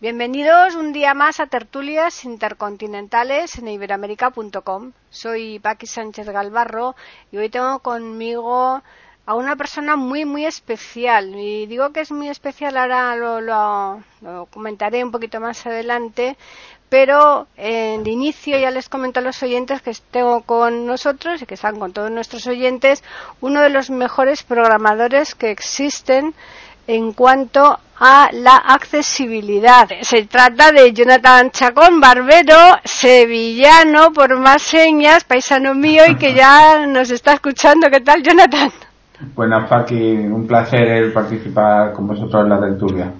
[0.00, 4.92] Bienvenidos un día más a Tertulias Intercontinentales en iberoamérica.com.
[5.10, 6.96] Soy Paqui Sánchez Galvarro
[7.30, 8.82] y hoy tengo conmigo
[9.26, 11.34] a una persona muy, muy especial.
[11.36, 16.38] Y digo que es muy especial, ahora lo, comentaré un poquito más adelante.
[16.88, 21.46] Pero en de inicio ya les comento a los oyentes que tengo con nosotros y
[21.46, 23.04] que están con todos nuestros oyentes
[23.42, 26.34] uno de los mejores programadores que existen
[26.90, 29.88] en cuanto a la accesibilidad.
[30.02, 36.86] Se trata de Jonathan Chacón, barbero, sevillano, por más señas, paisano mío y que ya
[36.86, 37.88] nos está escuchando.
[37.90, 38.72] ¿Qué tal, Jonathan?
[39.36, 39.94] Buenas, Paqui.
[39.94, 43.12] Un placer participar con vosotros en la tertulia.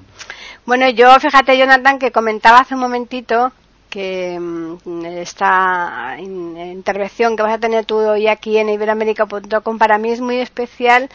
[0.67, 3.53] Bueno, yo, fíjate, Jonathan, que comentaba hace un momentito
[3.91, 10.11] que mm, esta intervención que vas a tener tú hoy aquí en iberoamérica.com para mí
[10.11, 11.09] es muy especial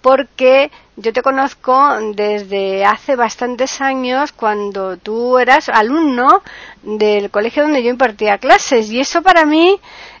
[0.00, 1.78] porque yo te conozco
[2.16, 6.42] desde hace bastantes años cuando tú eras alumno
[6.82, 9.76] del colegio donde yo impartía clases y eso para mí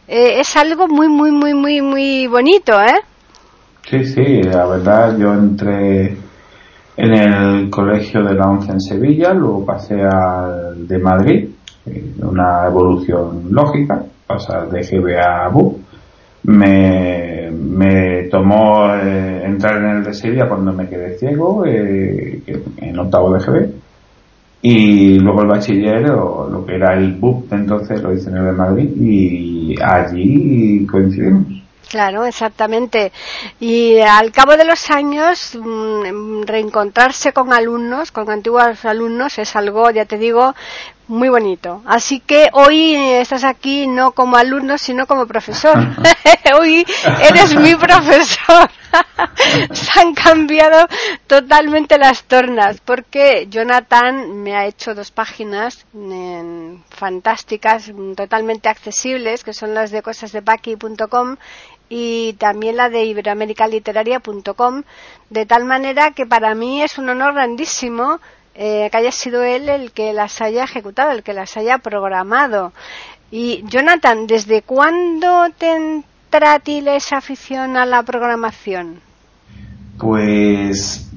[0.06, 3.00] eh, es algo muy muy muy muy muy bonito, ¿eh?
[3.88, 6.16] Sí, sí, la verdad yo entré
[6.96, 11.48] en el colegio de la ONCE en Sevilla, luego pasé al de Madrid
[12.20, 15.80] una evolución lógica, pasar de GB a BU.
[16.44, 22.42] Me, me tomó eh, entrar en el de Sevilla cuando me quedé ciego, eh,
[22.78, 23.70] en octavo de GB.
[24.62, 28.44] Y luego el bachiller, o lo que era el BUP entonces, lo hice en el
[28.46, 31.62] de Madrid y allí coincidimos.
[31.92, 33.12] Claro, exactamente.
[33.60, 39.90] Y al cabo de los años, mm, reencontrarse con alumnos, con antiguos alumnos, es algo,
[39.90, 40.54] ya te digo,
[41.12, 41.82] muy bonito.
[41.84, 45.76] Así que hoy estás aquí no como alumno, sino como profesor.
[46.58, 46.86] hoy
[47.20, 48.70] eres mi profesor.
[49.72, 50.88] Se han cambiado
[51.26, 55.86] totalmente las tornas porque Jonathan me ha hecho dos páginas
[56.88, 61.36] fantásticas, totalmente accesibles, que son las de cosasdepaqui.com
[61.88, 64.82] y también la de iberoamericaliteraria.com,
[65.28, 68.18] de tal manera que para mí es un honor grandísimo
[68.54, 72.72] eh, que haya sido él el que las haya ejecutado, el que las haya programado.
[73.30, 79.00] Y Jonathan, ¿desde cuándo te entra a ti esa afición a la programación?
[79.98, 81.08] Pues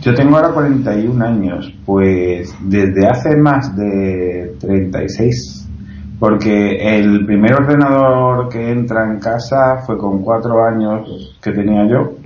[0.00, 5.68] yo tengo ahora 41 años, pues desde hace más de 36
[6.18, 12.17] porque el primer ordenador que entra en casa fue con cuatro años que tenía yo.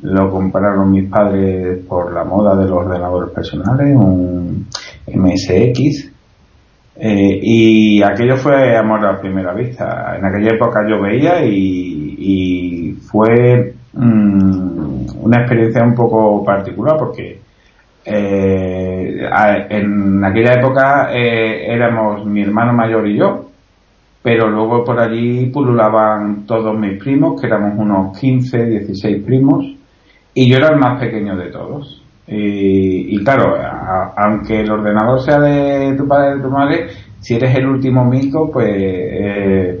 [0.00, 4.66] Lo compraron mis padres por la moda de los ordenadores personales, un
[5.06, 6.10] MSX.
[6.96, 10.16] Eh, y aquello fue amor a primera vista.
[10.16, 17.40] En aquella época yo veía y, fue mm, una experiencia un poco particular porque
[18.04, 19.28] eh,
[19.68, 23.46] en aquella época eh, éramos mi hermano mayor y yo,
[24.22, 29.66] pero luego por allí pululaban todos mis primos, que éramos unos 15, 16 primos,
[30.34, 32.02] y yo era el más pequeño de todos.
[32.26, 33.56] Y, claro,
[34.16, 36.86] aunque el ordenador sea de tu padre y de tu madre,
[37.20, 39.80] si eres el último mico, pues eh,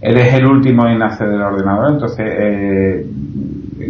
[0.00, 3.06] eres el último en nacer del ordenador, entonces eh,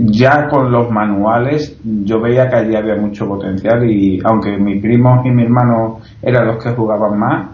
[0.06, 5.24] ya con los manuales yo veía que allí había mucho potencial y aunque mis primos
[5.24, 7.46] y mi hermano eran los que jugaban más,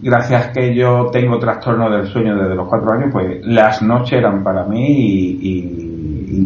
[0.00, 4.42] gracias que yo tengo trastorno del sueño desde los cuatro años, pues las noches eran
[4.42, 5.83] para mí y,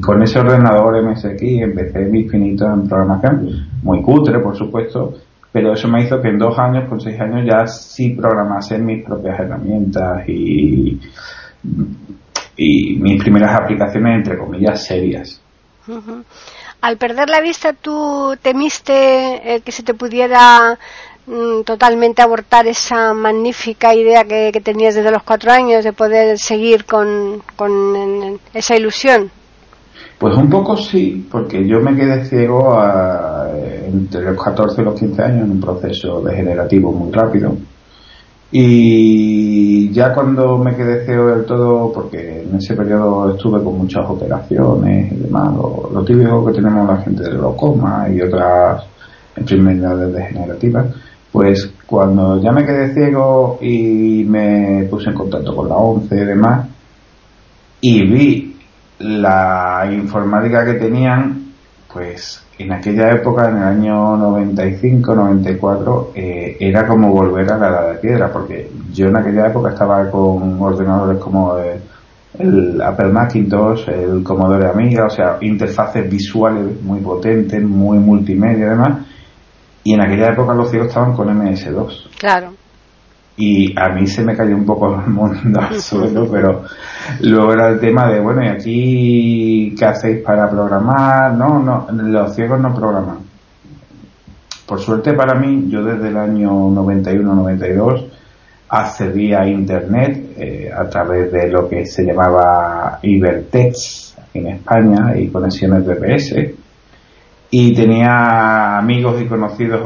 [0.00, 5.14] con ese ordenador MSX empecé mis finitos en programación, muy cutre por supuesto,
[5.50, 9.05] pero eso me hizo que en dos años, con seis años ya sí programase mis
[9.05, 11.00] propias herramientas y
[12.58, 15.40] y mis primeras aplicaciones, entre comillas, serias.
[16.81, 20.79] Al perder la vista, ¿tú temiste eh, que se te pudiera
[21.26, 26.84] mm, totalmente abortar esa magnífica idea que, tenías desde los cuatro años de poder seguir
[26.84, 27.43] con
[28.52, 29.31] esa ilusión?
[30.19, 32.76] Pues un poco sí, porque yo me quedé ciego
[33.87, 37.55] entre los 14 y los 15 años en un proceso degenerativo muy rápido.
[38.50, 44.09] Y ya cuando me quedé ciego del todo, porque en ese periodo estuve con muchas
[44.09, 48.85] operaciones y demás, lo, típico que tenemos la gente del glaucoma y otras
[49.37, 50.87] enfermedades degenerativas,
[51.31, 56.25] Pues cuando ya me quedé ciego y me puse en contacto con la ONCE y
[56.25, 56.67] demás,
[57.82, 58.47] y vi
[58.98, 61.52] la informática que tenían,
[61.92, 67.68] pues en aquella época, en el año 95, 94, eh, era como volver a la
[67.68, 71.56] edad de piedra, porque yo en aquella época estaba con ordenadores como
[72.38, 79.06] el Apple Macintosh, el Commodore Amiga, o sea, interfaces visuales muy potentes, muy multimedia además,
[79.84, 82.10] y en aquella época los ciegos estaban con MS2.
[82.18, 82.57] Claro
[83.38, 86.64] y a mí se me cayó un poco el mundo al suelo, pero
[87.20, 91.35] luego era el tema de, bueno, ¿y aquí qué hacéis para programar?
[91.35, 93.19] No, no, los ciegos no programan.
[94.67, 98.06] Por suerte para mí, yo desde el año 91-92
[98.69, 105.29] accedí a Internet eh, a través de lo que se llamaba Ibertex en España y
[105.29, 106.34] conexiones VPS
[107.50, 109.81] y tenía amigos y conocidos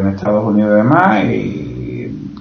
[0.00, 1.63] en Estados Unidos y demás y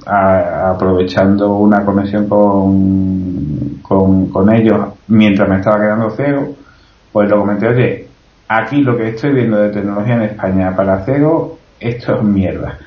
[0.06, 6.56] aprovechando una conexión con, con, ellos mientras me estaba quedando ciego,
[7.12, 8.08] pues lo comenté, oye,
[8.48, 12.78] aquí lo que estoy viendo de tecnología en España para ciego, esto es mierda.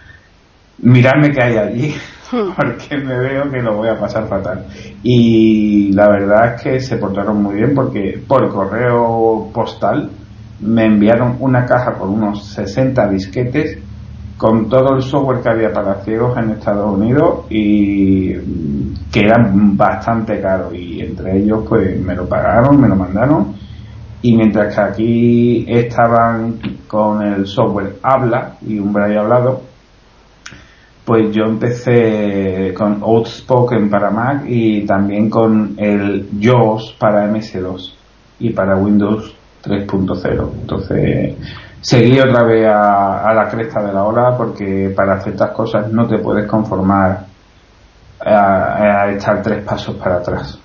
[0.78, 1.94] Miradme que hay allí,
[2.32, 2.50] hmm.
[2.56, 4.66] porque me veo que lo voy a pasar fatal.
[5.02, 10.10] Y la verdad es que se portaron muy bien porque por correo postal
[10.60, 13.78] me enviaron una caja con unos 60 disquetes
[14.36, 18.34] con todo el software que había para ciegos en Estados Unidos y
[19.10, 20.74] que era bastante caro.
[20.74, 23.54] Y entre ellos pues me lo pagaron, me lo mandaron.
[24.22, 29.62] Y mientras que aquí estaban con el software habla y un braille hablado
[31.06, 37.94] pues yo empecé con Outspoken para Mac y también con el JAWS para MS2
[38.40, 41.36] y para Windows 3.0 entonces
[41.80, 46.18] seguí otra vez a, la cresta de la ola porque para ciertas cosas no te
[46.18, 47.26] puedes conformar
[48.20, 50.58] a, echar tres pasos para atrás.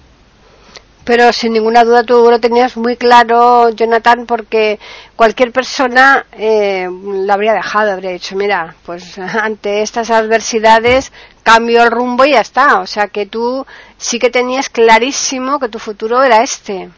[1.03, 4.79] Pero sin ninguna duda tú lo tenías muy claro, Jonathan, porque
[5.15, 11.11] cualquier persona eh, lo habría dejado, habría dicho, mira, pues ante estas adversidades
[11.43, 12.79] cambio el rumbo y ya está.
[12.79, 13.65] O sea que tú
[13.97, 16.89] sí que tenías clarísimo que tu futuro era este.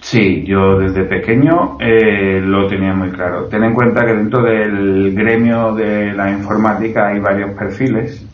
[0.00, 3.44] Sí, yo desde pequeño eh, lo tenía muy claro.
[3.44, 8.24] Ten en cuenta que dentro del gremio de la informática hay varios perfiles.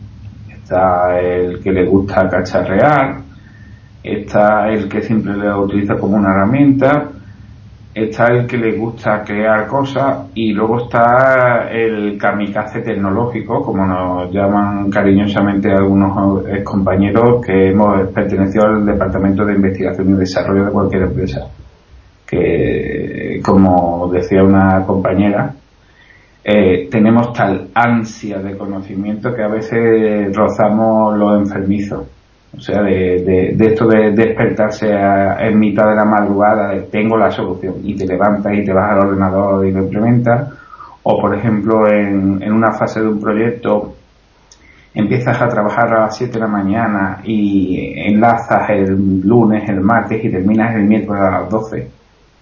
[0.49, 3.17] Está el que le gusta cacharrear,
[4.03, 7.09] está el que siempre lo utiliza como una herramienta,
[7.95, 14.33] está el que le gusta crear cosas y luego está el kamikaze tecnológico, como nos
[14.33, 21.03] llaman cariñosamente algunos compañeros que hemos pertenecido al Departamento de Investigación y Desarrollo de cualquier
[21.03, 21.47] empresa.
[22.27, 25.53] Que, como decía una compañera,
[26.43, 32.07] eh, tenemos tal ansia de conocimiento que a veces rozamos los enfermizos
[32.57, 37.31] o sea, de, de, esto de despertarse en mitad de la madrugada, de tengo la
[37.31, 40.49] solución, y te levantas y te vas al ordenador y lo implementas.
[41.03, 43.95] O, por ejemplo, en, en una fase de un proyecto,
[44.93, 50.23] empiezas a trabajar a las 7 de la mañana y enlazas el lunes, el martes
[50.23, 51.87] y terminas el miércoles a las 12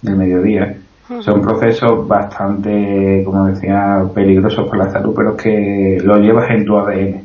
[0.02, 0.76] del mediodía.
[1.20, 6.78] Son procesos bastante, como decía, peligrosos para la salud, pero que lo llevas en tu
[6.78, 7.22] ADN.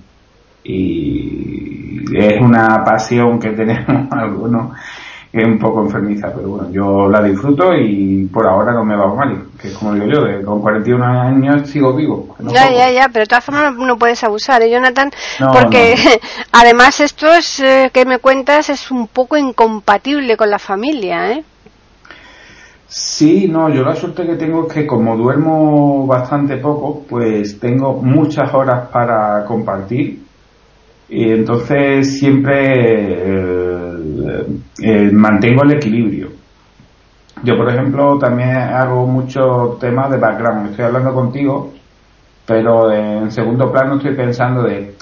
[0.65, 1.68] Y
[2.15, 4.73] es una pasión que tenemos algunos
[5.31, 8.97] que es un poco enfermiza, pero bueno, yo la disfruto y por ahora no me
[8.97, 12.35] va mal, que es como digo yo, de, con 41 años sigo vivo.
[12.41, 15.11] ya, ya, ya, pero de todas formas no, puedes abusar, ¿eh, Jonathan?
[15.53, 15.97] Porque
[16.53, 21.45] además esto es, eh, que me cuentas es un poco incompatible con la familia, ¿eh?
[22.87, 28.01] Sí, no, yo la suerte que tengo es que como duermo bastante poco, pues tengo
[28.01, 30.28] muchas horas para compartir
[31.09, 32.75] y entonces siempre
[33.23, 34.47] eh,
[34.83, 36.29] eh, mantengo el equilibrio.
[37.45, 40.71] Yo, por ejemplo, también hago muchos temas de background.
[40.71, 41.73] Estoy hablando contigo,
[42.47, 44.95] pero en segundo plano estoy pensando de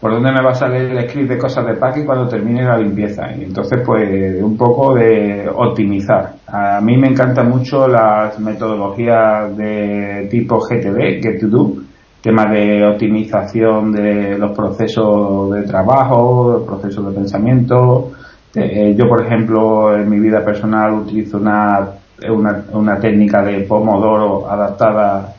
[0.00, 2.76] por dónde me va a salir el script de cosas de packing cuando termine la
[2.76, 3.30] limpieza.
[3.36, 6.34] Y entonces, pues, un poco de optimizar.
[6.48, 11.81] A mí me encantan mucho las metodologías de tipo GTD, Get to Do,
[12.22, 18.12] temas de optimización de los procesos de trabajo, procesos de pensamiento.
[18.54, 21.88] Eh, yo, por ejemplo, en mi vida personal utilizo una,
[22.30, 25.34] una, una, técnica de Pomodoro adaptada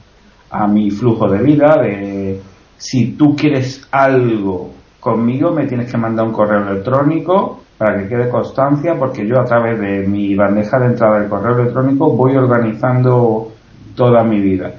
[0.51, 2.41] a mi flujo de vida, de
[2.77, 8.29] si tú quieres algo conmigo, me tienes que mandar un correo electrónico para que quede
[8.29, 13.51] constancia, porque yo a través de mi bandeja de entrada del correo electrónico voy organizando
[13.95, 14.73] toda mi vida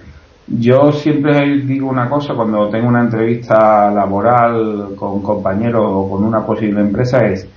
[0.46, 6.44] yo siempre digo una cosa cuando tengo una entrevista laboral con compañeros o con una
[6.44, 7.48] posible empresa es,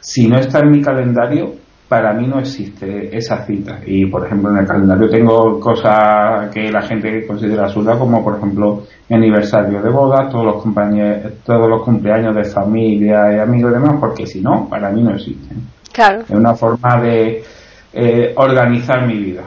[0.00, 1.52] si no está en mi calendario,
[1.88, 3.80] para mí no existe esa cita.
[3.84, 8.38] Y, por ejemplo, en el calendario tengo cosas que la gente considera absurdas, como, por
[8.38, 13.74] ejemplo, aniversario de boda, todos los, compañeros, todos los cumpleaños de familia y amigos y
[13.74, 15.58] demás, porque si no, para mí no existen.
[15.92, 16.20] Claro.
[16.22, 17.44] Es una forma de
[17.92, 19.42] eh, organizar mi vida.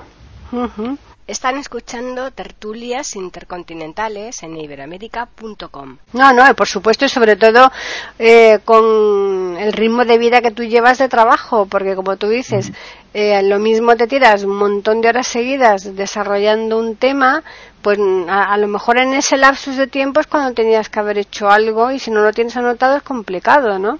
[1.27, 5.97] Están escuchando tertulias intercontinentales en iberoamérica.com.
[6.13, 7.71] No, no, por supuesto, y sobre todo
[8.19, 12.71] eh, con el ritmo de vida que tú llevas de trabajo, porque como tú dices,
[13.15, 17.43] eh, lo mismo te tiras un montón de horas seguidas desarrollando un tema,
[17.81, 21.17] pues a, a, lo mejor en ese lapsus de tiempo es cuando tenías que haber
[21.17, 23.97] hecho algo y si no lo tienes anotado es complicado, ¿no?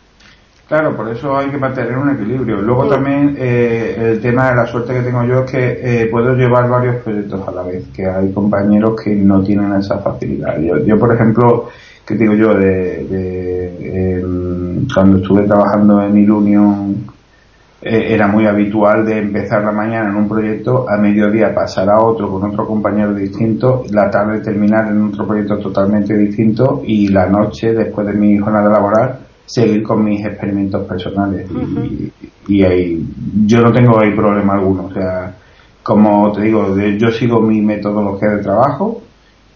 [0.68, 2.60] Claro, por eso hay que mantener un equilibrio.
[2.62, 6.34] Luego también eh, el tema de la suerte que tengo yo es que eh, puedo
[6.34, 10.60] llevar varios proyectos a la vez, que hay compañeros que no tienen esa facilidad.
[10.60, 11.70] Yo, yo por ejemplo,
[12.04, 14.26] que digo yo, de, de
[14.92, 16.96] cuando estuve trabajando en Ilunion,
[17.82, 22.00] eh, era muy habitual de empezar la mañana en un proyecto, a mediodía pasar a
[22.00, 27.28] otro con otro compañero distinto, la tarde terminar en otro proyecto totalmente distinto y la
[27.28, 32.12] noche, después de mi jornada laboral, seguir con mis experimentos personales y,
[32.48, 33.06] y, ahí
[33.46, 35.36] yo no tengo ahí problema alguno o sea
[35.84, 39.02] como te digo yo sigo mi metodología de trabajo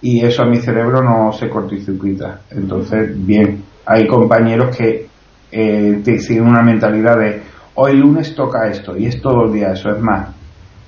[0.01, 2.41] y eso a mi cerebro no se cortocircuita.
[2.51, 5.07] Entonces bien hay compañeros que
[5.51, 7.41] eh, te siguen una mentalidad de
[7.75, 10.29] hoy lunes toca esto y es todo el día eso es más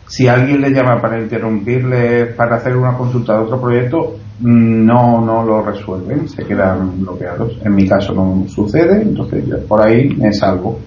[0.07, 5.43] si alguien le llama para interrumpirle para hacer una consulta de otro proyecto no, no
[5.43, 7.57] lo resuelven, se quedan bloqueados.
[7.63, 10.79] En mi caso no sucede, entonces por ahí me salvo.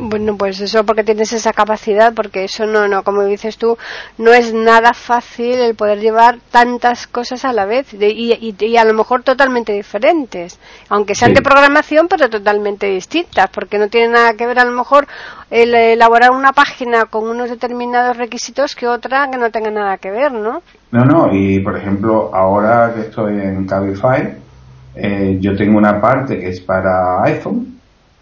[0.00, 3.76] Bueno, pues eso porque tienes esa capacidad, porque eso no, no, como dices tú,
[4.18, 8.54] no es nada fácil el poder llevar tantas cosas a la vez de, y, y,
[8.58, 11.36] y, a lo mejor totalmente diferentes, aunque sean sí.
[11.36, 15.06] de programación, pero totalmente distintas, porque no tiene nada que ver a lo mejor
[15.50, 20.10] el elaborar una página con unos determinados requisitos que otra que no tenga nada que
[20.10, 20.62] ver, ¿no?
[20.92, 24.34] No, no, y por ejemplo, ahora que estoy en Cabify,
[24.94, 27.79] eh, yo tengo una parte que es para iPhone,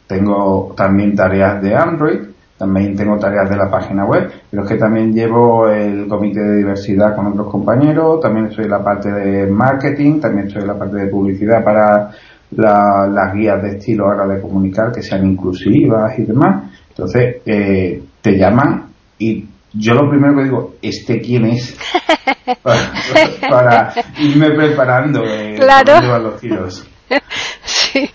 [0.09, 2.21] tengo también tareas de Android,
[2.57, 6.57] también tengo tareas de la página web, pero es que también llevo el comité de
[6.57, 10.79] diversidad con otros compañeros, también estoy en la parte de marketing, también estoy en la
[10.79, 12.11] parte de publicidad para
[12.57, 16.65] la, las guías de estilo ahora de comunicar que sean inclusivas y demás.
[16.89, 18.87] Entonces, eh, te llaman
[19.19, 21.79] y yo lo primero que digo, ¿este quién es?
[22.63, 22.79] para,
[23.49, 26.19] para irme preparando eh, claro.
[26.19, 26.89] los tiros.
[27.65, 28.11] Sí,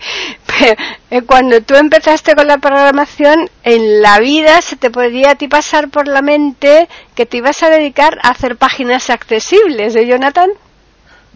[1.26, 5.88] cuando tú empezaste con la programación, en la vida se te podría a ti pasar
[5.88, 10.50] por la mente que te ibas a dedicar a hacer páginas accesibles, ¿eh, Jonathan?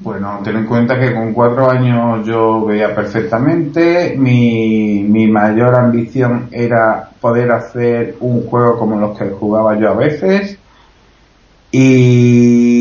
[0.00, 4.14] Bueno, ten en cuenta que con cuatro años yo veía perfectamente.
[4.16, 9.94] Mi, mi mayor ambición era poder hacer un juego como los que jugaba yo a
[9.94, 10.56] veces.
[11.72, 12.77] Y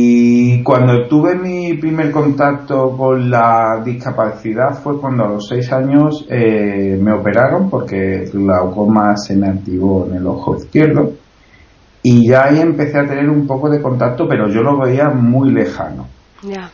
[0.63, 6.97] cuando tuve mi primer contacto con la discapacidad fue cuando a los seis años eh,
[7.01, 11.13] me operaron porque el glaucoma se me activó en el ojo izquierdo.
[12.03, 15.51] Y ya ahí empecé a tener un poco de contacto, pero yo lo veía muy
[15.51, 16.07] lejano.
[16.43, 16.49] Ya.
[16.49, 16.71] Yeah.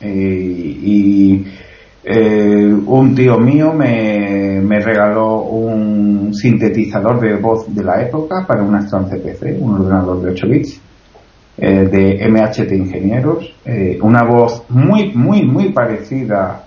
[0.00, 1.44] Eh, y
[2.02, 8.62] eh, un tío mío me, me, regaló un sintetizador de voz de la época para
[8.62, 10.80] un Astron CPC, un ordenador de 8 bits,
[11.56, 16.64] eh, de MHT Ingenieros, eh, una voz muy, muy, muy parecida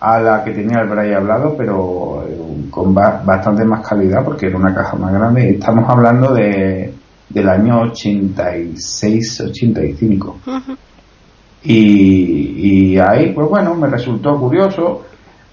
[0.00, 2.24] a la que tenía el Bray hablado, pero
[2.70, 5.50] con ba bastante más calidad porque era una caja más grande.
[5.50, 6.94] Estamos hablando de,
[7.28, 10.24] del año 86-85.
[10.24, 10.78] Uh -huh.
[11.62, 15.02] Y, y, ahí, pues bueno, me resultó curioso.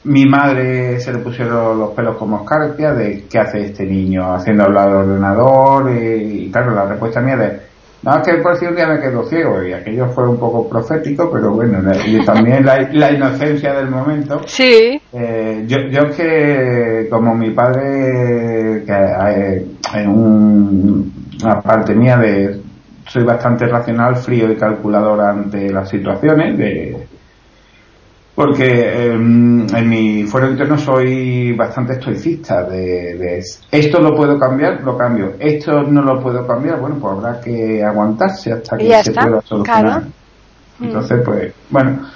[0.06, 4.64] Mi madre se le pusieron los pelos como escarpia de qué hace este niño haciendo
[4.64, 5.92] hablar al ordenador.
[5.92, 7.68] Y, y, claro, la respuesta mía de,
[8.04, 9.64] no, es que por si un día me quedo ciego.
[9.64, 14.42] Y aquello fue un poco profético, pero bueno, y también la, la inocencia del momento.
[14.46, 15.02] Sí.
[15.14, 21.14] Eh, yo, yo es que, como mi padre, que hay, en un,
[21.44, 22.62] una parte mía de
[23.08, 27.08] soy bastante racional, frío y calculador ante las situaciones, de,
[28.38, 34.84] porque eh, en mi fuero interno soy bastante estoicista, de, de, esto lo puedo cambiar,
[34.84, 39.12] lo cambio, esto no lo puedo cambiar, bueno, pues habrá que aguantarse hasta que se
[39.12, 39.84] pueda solucionar.
[39.84, 40.06] Claro.
[40.80, 42.08] Entonces, pues, bueno,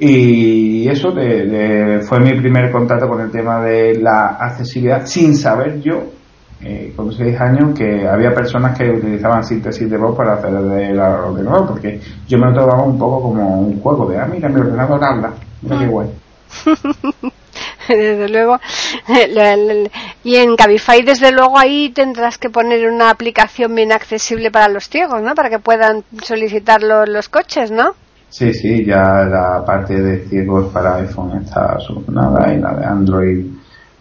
[0.00, 5.36] y eso de, de, fue mi primer contacto con el tema de la accesibilidad sin
[5.36, 6.02] saber yo
[6.60, 10.98] eh, con seis años que había personas que utilizaban síntesis de voz para hacer el
[10.98, 14.60] ordenador, porque yo me lo tomaba un poco como un juego de, ah, mira, mi
[14.60, 15.90] ordenador habla, mira qué mm.
[15.90, 16.08] guay.
[17.88, 18.58] desde luego.
[20.24, 24.88] Y en Cabify, desde luego, ahí tendrás que poner una aplicación bien accesible para los
[24.88, 25.34] ciegos, ¿no?
[25.34, 27.94] Para que puedan solicitar los, coches, ¿no?
[28.28, 33.46] Sí, sí, ya la parte de ciegos para iPhone está solucionada y la de Android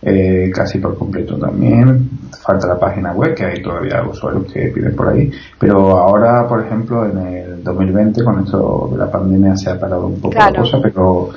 [0.02, 2.10] eh, casi por completo también.
[2.46, 5.32] Falta la página web, que hay todavía usuarios que piden por ahí.
[5.60, 10.08] Pero ahora, por ejemplo, en el 2020, con esto de la pandemia se ha parado
[10.08, 11.30] un poco la cosa, pero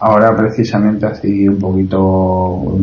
[0.00, 2.76] ahora precisamente así un poquito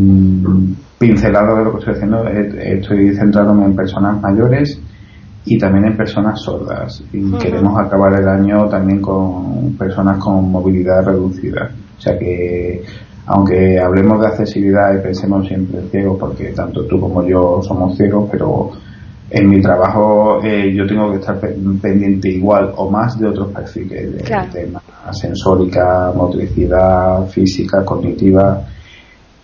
[0.98, 4.82] pincelado de lo que estoy haciendo, estoy centrándome en personas mayores
[5.46, 7.04] y también en personas sordas.
[7.14, 11.72] Y queremos acabar el año también con personas con movilidad reducida.
[11.98, 12.84] O sea que,
[13.32, 17.96] aunque hablemos de accesibilidad y pensemos siempre en ciegos, porque tanto tú como yo somos
[17.96, 18.72] ciegos, pero
[19.30, 24.14] en mi trabajo eh, yo tengo que estar pendiente igual o más de otros perfiles
[24.14, 24.82] de temas
[25.12, 28.64] sensórica, motricidad, física, cognitiva.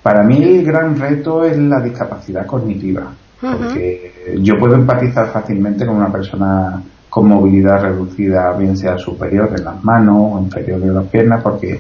[0.01, 5.97] Para mí el gran reto es la discapacidad cognitiva, porque yo puedo empatizar fácilmente con
[5.97, 11.05] una persona con movilidad reducida, bien sea superior en las manos o inferior en las
[11.05, 11.79] piernas, porque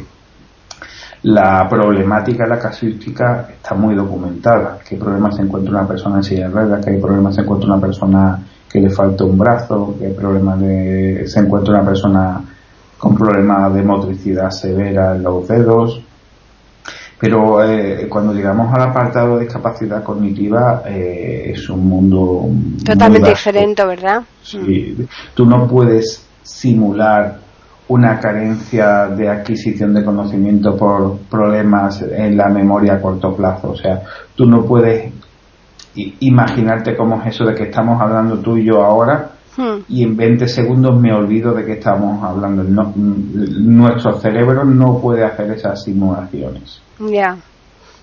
[1.25, 4.77] la problemática, la casuística está muy documentada.
[4.87, 6.85] ¿Qué problemas se encuentra una persona en silla de ruedas?
[6.85, 9.95] ¿Qué problemas se encuentra una persona que le falta un brazo?
[9.99, 12.41] ¿Qué problemas se encuentra una persona
[12.99, 15.99] con problemas de motricidad severa en los dedos?
[17.19, 22.49] Pero eh, cuando llegamos al apartado de discapacidad cognitiva eh, es un mundo
[22.85, 24.21] totalmente diferente, ¿verdad?
[24.43, 27.44] Sí, tú no puedes simular
[27.87, 33.71] una carencia de adquisición de conocimiento por problemas en la memoria a corto plazo.
[33.71, 34.01] O sea,
[34.35, 35.11] tú no puedes
[35.95, 39.83] imaginarte cómo es eso de que estamos hablando tú y yo ahora hmm.
[39.87, 42.63] y en 20 segundos me olvido de que estamos hablando.
[42.63, 46.81] nuestro cerebro no puede hacer esas simulaciones.
[46.99, 47.37] Ya.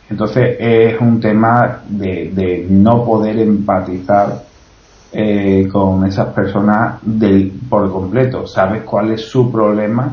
[0.08, 4.51] Entonces es un tema de, de no poder empatizar
[5.14, 8.46] eh, con esas personas del, por completo.
[8.46, 10.10] Sabes cuál es su problema,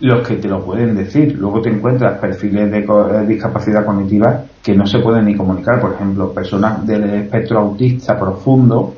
[0.00, 1.38] los que te lo pueden decir.
[1.38, 5.80] Luego te encuentras perfiles de, eh, discapacidad cognitiva que no se pueden ni comunicar.
[5.80, 8.92] Por ejemplo, personas del espectro autista profundo,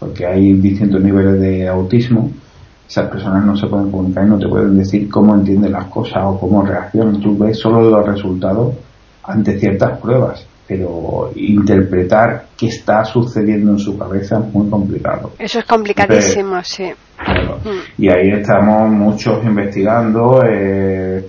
[0.00, 2.30] porque hay distintos niveles de autismo.
[2.88, 6.22] Esas personas no se pueden comunicar y no te pueden decir cómo entienden las cosas
[6.24, 7.20] o cómo reaccionan.
[7.20, 8.74] Tú ves solo los resultados
[9.22, 15.32] ante ciertas pruebas pero interpretar qué está sucediendo en su cabeza es muy complicado.
[15.38, 16.92] Eso es complicadísimo, sí.
[17.18, 18.02] Mm.
[18.02, 21.26] Y ahí estamos muchos investigando, eh,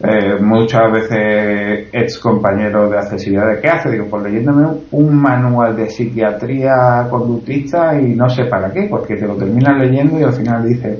[0.00, 3.90] eh, muchas veces ex compañeros de accesibilidad, ¿qué hace?
[3.90, 9.26] Digo, pues leyéndome un manual de psiquiatría conductista y no sé para qué, porque te
[9.26, 10.98] lo terminas leyendo y al final dices,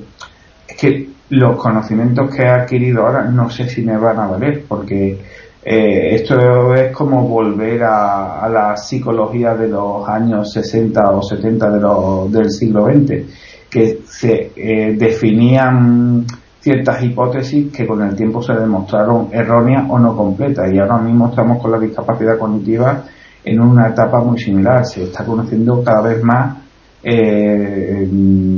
[0.68, 4.64] es que los conocimientos que he adquirido ahora no sé si me van a valer,
[4.68, 5.18] porque
[5.64, 12.50] eh, esto es como volver a, la psicología de los años 60 o 70 del
[12.50, 16.26] siglo XX, que se eh, definían
[16.58, 20.72] ciertas hipótesis que con el tiempo se demostraron erróneas o no completas.
[20.72, 23.04] Y ahora mismo estamos con la discapacidad cognitiva
[23.44, 24.84] en una etapa muy similar.
[24.84, 26.56] Se está conociendo cada vez más
[27.04, 28.08] eh,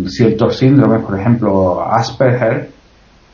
[0.07, 2.71] ciertos síndromes, por ejemplo, Asperger,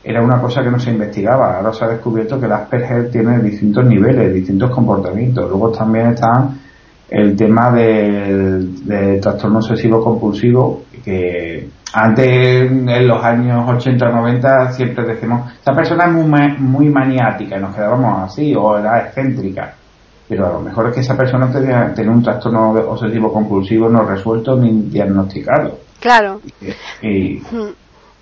[0.03, 1.57] era una cosa que no se investigaba.
[1.57, 5.49] Ahora se ha descubierto que el Asperger tiene distintos niveles, distintos comportamientos.
[5.49, 6.49] Luego también está
[7.09, 15.05] el tema del, trastorno obsesivo compulsivo, que antes en los años 80 o 90 siempre
[15.05, 19.75] decimos, esta persona es muy, muy maniática y nos quedábamos así, o era excéntrica.
[20.29, 24.03] Pero a lo mejor es que esa persona tenía, tenía un trastorno obsesivo compulsivo no
[24.03, 25.79] resuelto ni diagnosticado.
[25.99, 26.39] Claro.
[27.01, 27.73] y, mm.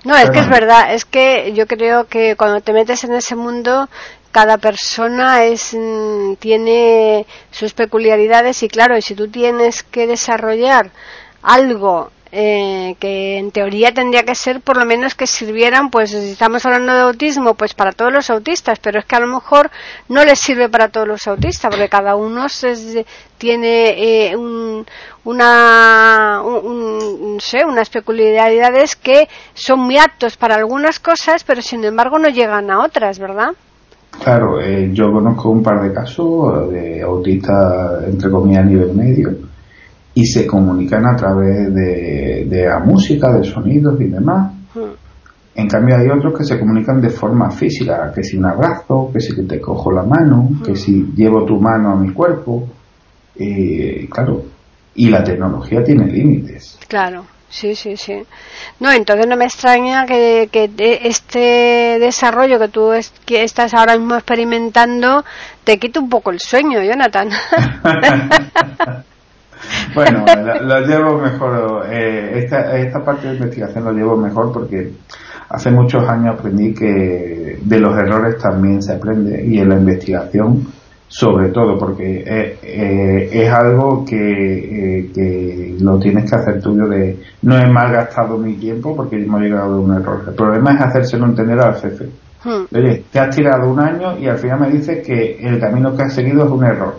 [0.05, 3.35] No, es que es verdad, es que yo creo que cuando te metes en ese
[3.35, 3.89] mundo,
[4.31, 10.91] cada persona es, mm, tiene sus peculiaridades y claro, y si tú tienes que desarrollar
[11.41, 16.31] algo eh, que en teoría tendría que ser por lo menos que sirvieran, pues si
[16.31, 19.71] estamos hablando de autismo, pues para todos los autistas, pero es que a lo mejor
[20.09, 22.45] no les sirve para todos los autistas, porque cada uno
[23.39, 24.35] tiene eh,
[25.23, 32.19] una, un, sé, unas peculiaridades que son muy aptos para algunas cosas, pero sin embargo
[32.19, 33.53] no llegan a otras, ¿verdad?
[34.23, 39.48] Claro, eh, yo conozco un par de casos de autistas, entre comillas, a nivel medio,
[40.13, 44.51] y se comunican a través de, la música, de sonidos y demás.
[44.73, 44.93] Hmm.
[45.55, 49.19] En cambio hay otros que se comunican de forma física, que si un abrazo, que
[49.19, 50.75] si te cojo la mano, que hmm.
[50.75, 52.67] si llevo tu mano a mi cuerpo.
[54.09, 54.43] claro,
[54.95, 56.77] y la tecnología tiene límites.
[56.87, 57.25] Claro.
[57.49, 58.21] Sí, sí, sí.
[58.79, 60.69] No, entonces no me extraña que, que
[61.03, 62.91] este desarrollo que tú
[63.25, 65.25] que estás ahora mismo experimentando
[65.63, 67.29] te quite un poco el sueño, Jonathan.
[69.95, 70.25] bueno,
[70.61, 71.85] lo, llevo mejor.
[71.89, 74.91] Eh, esta, esta parte de investigación lo llevo mejor porque
[75.49, 80.67] hace muchos años aprendí que de los errores también se aprende y en la investigación
[81.09, 86.87] sobre todo porque eh, eh, es algo que, eh, que, lo tienes que hacer tuyo
[86.87, 90.23] de no he malgastado mi tiempo porque hemos llegado a un error.
[90.27, 92.05] El problema es hacérselo entender al jefe.
[92.43, 92.65] Hmm.
[92.73, 96.03] Oye, te has tirado un año y al final me dices que el camino que
[96.03, 96.93] has seguido es un error.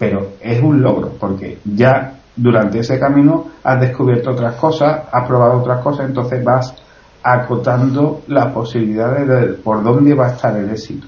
[0.00, 5.60] Pero es un logro porque ya durante ese camino has descubierto otras cosas, has probado
[5.60, 6.74] otras cosas, entonces vas
[7.22, 11.06] acotando las posibilidades de por dónde va a estar el éxito.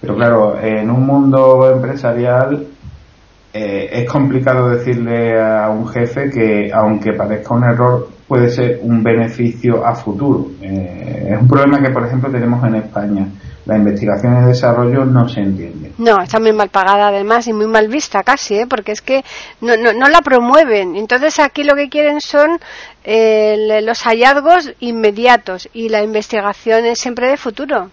[0.00, 2.66] Pero claro, en un mundo empresarial
[3.54, 9.02] eh, es complicado decirle a un jefe que aunque parezca un error puede ser un
[9.02, 10.48] beneficio a futuro.
[10.60, 13.26] Eh, es un problema que, por ejemplo, tenemos en España.
[13.66, 15.92] La investigación y desarrollo no se entiende.
[15.98, 18.66] No, está muy mal pagada además y muy mal vista casi, ¿eh?
[18.68, 19.24] porque es que
[19.60, 20.94] no, no, no la promueven.
[20.94, 22.58] Entonces aquí lo que quieren son
[23.04, 27.90] eh, los hallazgos inmediatos y la investigación es siempre de futuro.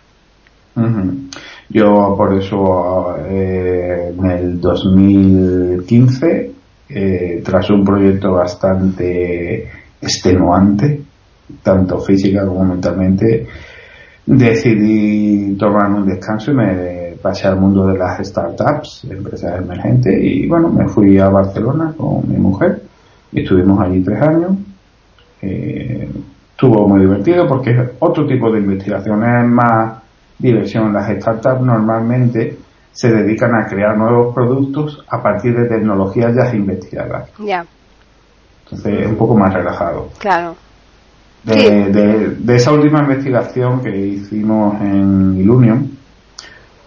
[1.70, 6.52] Yo por eso eh, en el 2015,
[6.90, 9.70] eh, tras un proyecto bastante
[10.02, 11.02] extenuante,
[11.62, 13.48] tanto física como mentalmente,
[14.26, 20.48] decidí tomar un descanso y me pasé al mundo de las startups, empresas emergentes, y
[20.48, 22.82] bueno, me fui a Barcelona con mi mujer
[23.32, 24.52] y estuvimos allí tres años.
[25.42, 26.10] Eh,
[26.52, 30.02] estuvo muy divertido porque es otro tipo de investigación, es más
[30.38, 30.94] diversión.
[30.94, 32.58] Las startups normalmente
[32.92, 37.30] se dedican a crear nuevos productos a partir de tecnologías ya investigadas.
[37.40, 37.66] Ya.
[38.64, 40.10] Entonces es un poco más relajado.
[40.20, 40.56] Claro.
[41.44, 45.92] De, de, esa última investigación que hicimos en Ilunion,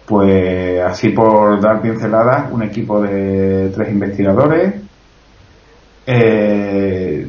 [0.05, 4.73] pues así por dar pinceladas, un equipo de tres investigadores,
[6.07, 7.27] eh,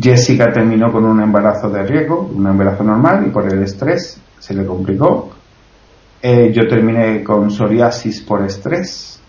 [0.00, 4.54] Jessica terminó con un embarazo de riesgo, un embarazo normal, y por el estrés se
[4.54, 5.30] le complicó.
[6.22, 9.20] Eh, yo terminé con psoriasis por estrés.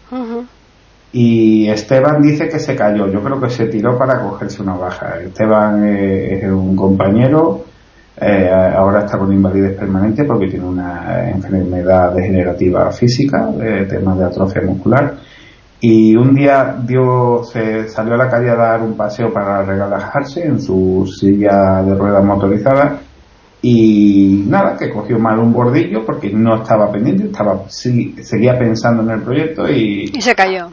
[1.14, 3.08] Y Esteban dice que se cayó.
[3.08, 5.20] Yo creo que se tiró para cogerse una baja.
[5.20, 7.66] Esteban eh, es un compañero,
[8.20, 13.50] eh, ahora está con invalidez permanente porque tiene una enfermedad degenerativa física,
[13.90, 15.16] temas de atrofia muscular
[15.84, 20.46] y un día dio, se salió a la calle a dar un paseo para relajarse
[20.46, 23.00] en su silla de ruedas motorizada
[23.64, 29.12] y nada, que cogió mal un bordillo porque no estaba pendiente, estaba seguía pensando en
[29.12, 30.70] el proyecto y, se cayó.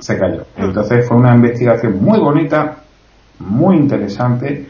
[0.00, 0.42] Se, cayó.
[0.56, 2.78] Entonces fue una investigación muy bonita,
[3.38, 4.66] muy interesante,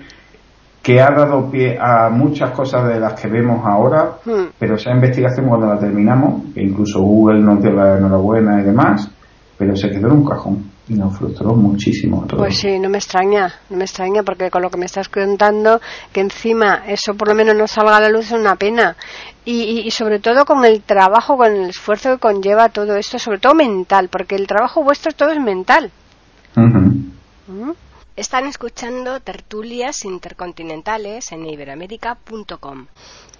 [0.82, 4.16] que ha dado pie a muchas cosas de las que vemos ahora,
[4.58, 9.10] pero esa investigación cuando la terminamos, incluso Google nos dio la enhorabuena y demás,
[9.56, 12.24] pero se quedó en un cajón y nos frustró muchísimo.
[12.26, 12.38] Todo.
[12.38, 15.80] Pues sí, no me extraña, no me extraña porque con lo que me estás contando,
[16.12, 18.96] que encima eso por lo menos no salga a la luz es una pena.
[19.44, 23.54] Y, sobre todo con el trabajo, con el esfuerzo que conlleva todo esto, sobre todo
[23.54, 25.90] mental, porque el trabajo vuestro todo es mental.
[26.54, 27.70] ¿Mm?
[28.14, 32.86] Están escuchando tertulias intercontinentales en iberamérica.com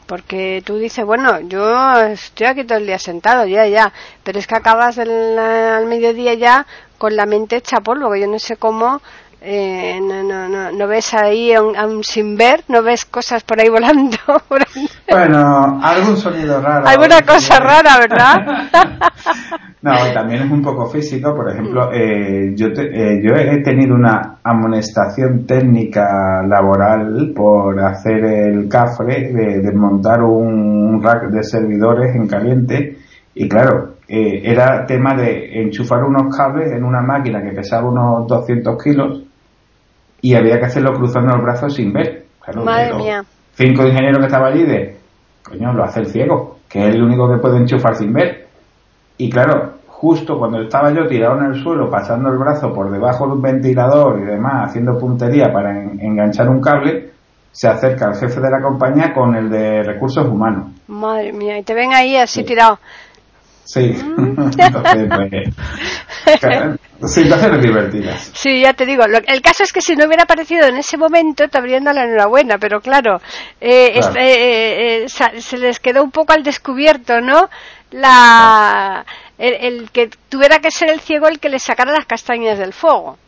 [0.07, 4.47] porque tú dices, bueno, yo estoy aquí todo el día sentado, ya, ya, pero es
[4.47, 6.67] que acabas al mediodía ya
[7.03, 9.01] con la mente hecha polvo, que yo no sé cómo
[9.41, 13.69] eh, no, no, no, no, ves ahí aún, sin ver, no ves cosas por ahí
[13.69, 14.17] volando.
[15.11, 16.87] Bueno, algún sonido raro.
[16.87, 18.37] Alguna cosa rara, ¿verdad?
[19.83, 21.35] no, también es un poco físico.
[21.35, 28.69] Por ejemplo, eh, yo, eh, yo he tenido una amonestación técnica laboral por hacer el
[28.71, 32.97] cafre de desmontar un rack de servidores en caliente.
[33.35, 38.83] Y claro, era tema de enchufar unos cables en una máquina que pesaba unos 200
[38.83, 39.23] kilos
[40.21, 42.25] y había que hacerlo cruzando los brazos sin ver.
[42.65, 43.23] Madre mía.
[43.55, 44.97] Cinco ingenieros que estaban allí de,
[45.43, 48.49] coño, lo hace el ciego, que es el único que puede enchufar sin ver.
[49.19, 53.27] Y claro, justo cuando estaba yo tirado en el suelo, pasando el brazo por debajo
[53.27, 57.11] de un ventilador y demás, haciendo puntería para enganchar un cable,
[57.53, 60.73] se acerca el jefe de la compañía con el de recursos humanos.
[60.89, 62.79] Madre mía, y te ven ahí así tirado.
[63.65, 63.97] Sí,
[66.99, 68.31] pues, situaciones divertidas.
[68.35, 69.05] Sí, ya te digo.
[69.05, 72.05] el caso es que si no hubiera aparecido en ese momento, te habrían dado la
[72.05, 73.21] enhorabuena, pero claro,
[73.61, 77.49] eh, eh, eh, se les quedó un poco al descubierto, ¿no?
[77.93, 79.05] La,
[79.39, 83.19] el, que tuviera que ser el ciego el que le sacara las castañas del fuego.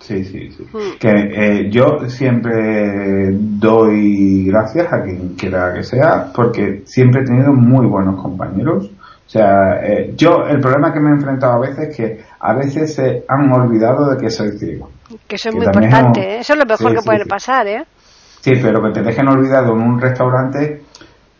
[0.00, 0.62] Sí, sí, sí.
[0.72, 0.98] Mm.
[0.98, 7.52] Que eh, yo siempre doy gracias a quien quiera que sea, porque siempre he tenido
[7.52, 8.90] muy buenos compañeros.
[9.28, 12.54] O sea, eh, yo el problema que me he enfrentado a veces es que a
[12.54, 14.88] veces se han olvidado de que soy ciego.
[15.26, 16.38] Que eso es muy importante, ¿eh?
[16.38, 17.84] eso es lo mejor que puede pasar, ¿eh?
[18.40, 20.80] Sí, pero que te dejen olvidado en un restaurante.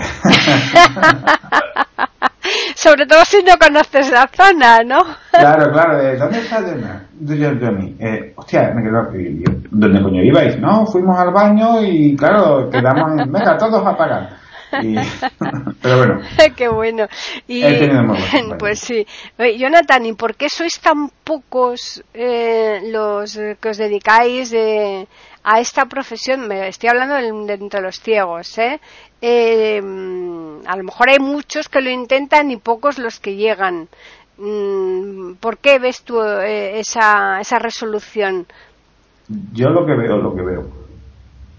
[2.77, 4.99] Sobre todo si no conoces la zona, ¿no?
[5.31, 6.19] claro, claro.
[6.19, 7.59] ¿Dónde está Johnny?
[7.59, 7.97] Johnny.
[7.99, 9.09] Eh, hostia, me quedo
[9.71, 10.59] ¿Dónde coño ibais?
[10.61, 13.33] No, fuimos al baño y claro, quedamos en...
[13.33, 14.42] Venga, todos a pagar.
[15.83, 16.21] pero bueno.
[16.57, 17.07] Qué bueno.
[17.47, 17.63] Y,
[18.59, 19.07] pues sí.
[19.59, 25.07] Jonathan, ¿y por qué sois tan pocos eh, los que os dedicáis de,
[25.45, 26.49] a esta profesión?
[26.49, 28.81] Me estoy hablando de, entre los ciegos, ¿eh?
[29.21, 29.81] ¿eh?
[30.67, 33.89] A lo mejor hay muchos que lo intentan y pocos los que llegan.
[34.39, 38.47] Mm, ¿Por qué ves tú eh, esa, esa resolución?
[39.53, 40.82] Yo lo que veo, lo que veo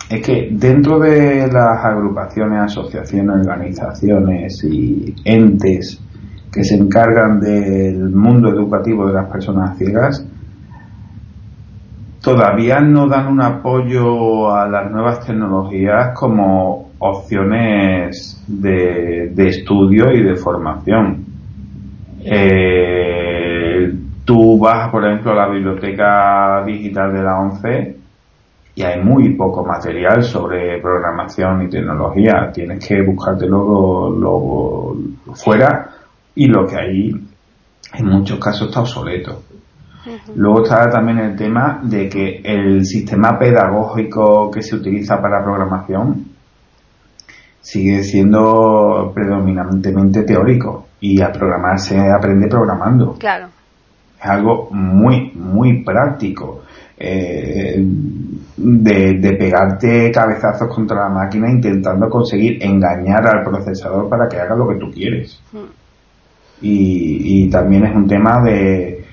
[0.09, 5.99] es que dentro de las agrupaciones, asociaciones, organizaciones y entes
[6.51, 10.25] que se encargan del mundo educativo de las personas ciegas,
[12.21, 20.35] todavía no dan un apoyo a las nuevas tecnologías como opciones de, estudio y de
[20.35, 21.25] formación.
[22.23, 28.02] Eh, tú vas, por ejemplo, a la biblioteca digital de la ONCE
[28.75, 32.51] y hay muy poco material sobre programación y tecnología.
[32.51, 34.95] Tienes que buscártelo lo,
[35.35, 35.89] fuera
[36.35, 37.11] y lo que hay
[37.93, 39.43] en muchos casos está obsoleto.
[40.35, 46.25] Luego está también el tema de que el sistema pedagógico que se utiliza para programación
[47.61, 53.13] sigue siendo predominantemente teórico y a programar se aprende programando.
[53.13, 53.47] Claro.
[54.23, 56.61] Es algo muy, muy práctico.
[56.97, 57.83] Eh,
[58.55, 64.69] de, pegarte cabezazos contra la máquina intentando conseguir engañar al procesador para que haga lo
[64.69, 65.41] que tú quieres.
[65.51, 65.71] Hmm.
[66.61, 69.03] Y, también es un tema de,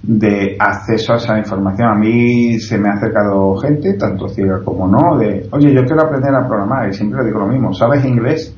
[0.00, 1.88] de acceso a esa información.
[1.88, 6.02] A mí se me ha acercado gente, tanto ciega como no, de, oye, yo quiero
[6.02, 8.56] aprender a programar y siempre le digo lo mismo, ¿sabes inglés?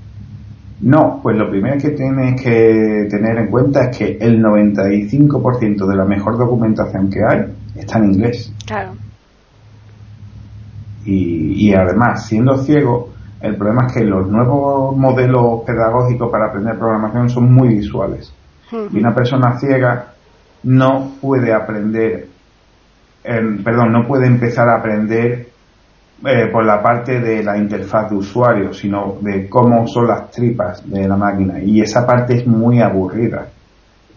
[0.81, 5.97] No, pues lo primero que tienes que tener en cuenta es que el 95% de
[5.97, 8.53] la mejor documentación que hay está en inglés.
[8.67, 8.93] Claro.
[11.07, 13.11] Y, además, siendo ciego,
[13.41, 18.35] el problema es que los nuevos modelos pedagógicos para aprender programación son muy visuales.
[18.71, 20.15] Y una persona ciega
[20.65, 22.27] no puede aprender,
[23.23, 25.49] perdón, no puede empezar a aprender
[26.25, 30.89] eh, por la parte de la interfaz de usuario, sino de cómo son las tripas
[30.89, 31.61] de la máquina.
[31.61, 33.49] Y esa parte es muy aburrida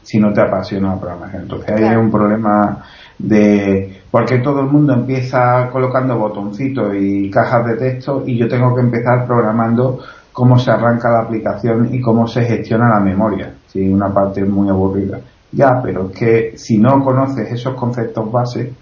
[0.02, 1.44] si no te apasiona la programación.
[1.44, 2.84] Entonces hay un problema
[3.18, 8.74] de porque todo el mundo empieza colocando botoncitos y cajas de texto y yo tengo
[8.74, 10.00] que empezar programando
[10.32, 13.54] cómo se arranca la aplicación y cómo se gestiona la memoria.
[13.68, 15.20] Sí, una parte muy aburrida.
[15.52, 18.74] Ya, pero es que si no conoces esos conceptos base,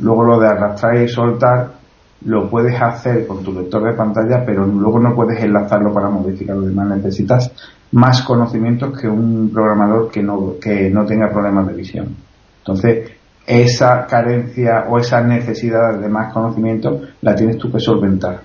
[0.00, 1.77] luego lo de arrastrar y soltar
[2.22, 6.56] lo puedes hacer con tu lector de pantalla, pero luego no puedes enlazarlo para modificar
[6.56, 6.88] lo demás.
[6.88, 7.52] Necesitas
[7.92, 12.16] más conocimientos que un programador que no, que no tenga problemas de visión.
[12.58, 13.10] Entonces,
[13.46, 18.40] esa carencia o esa necesidad de más conocimiento la tienes tú que solventar.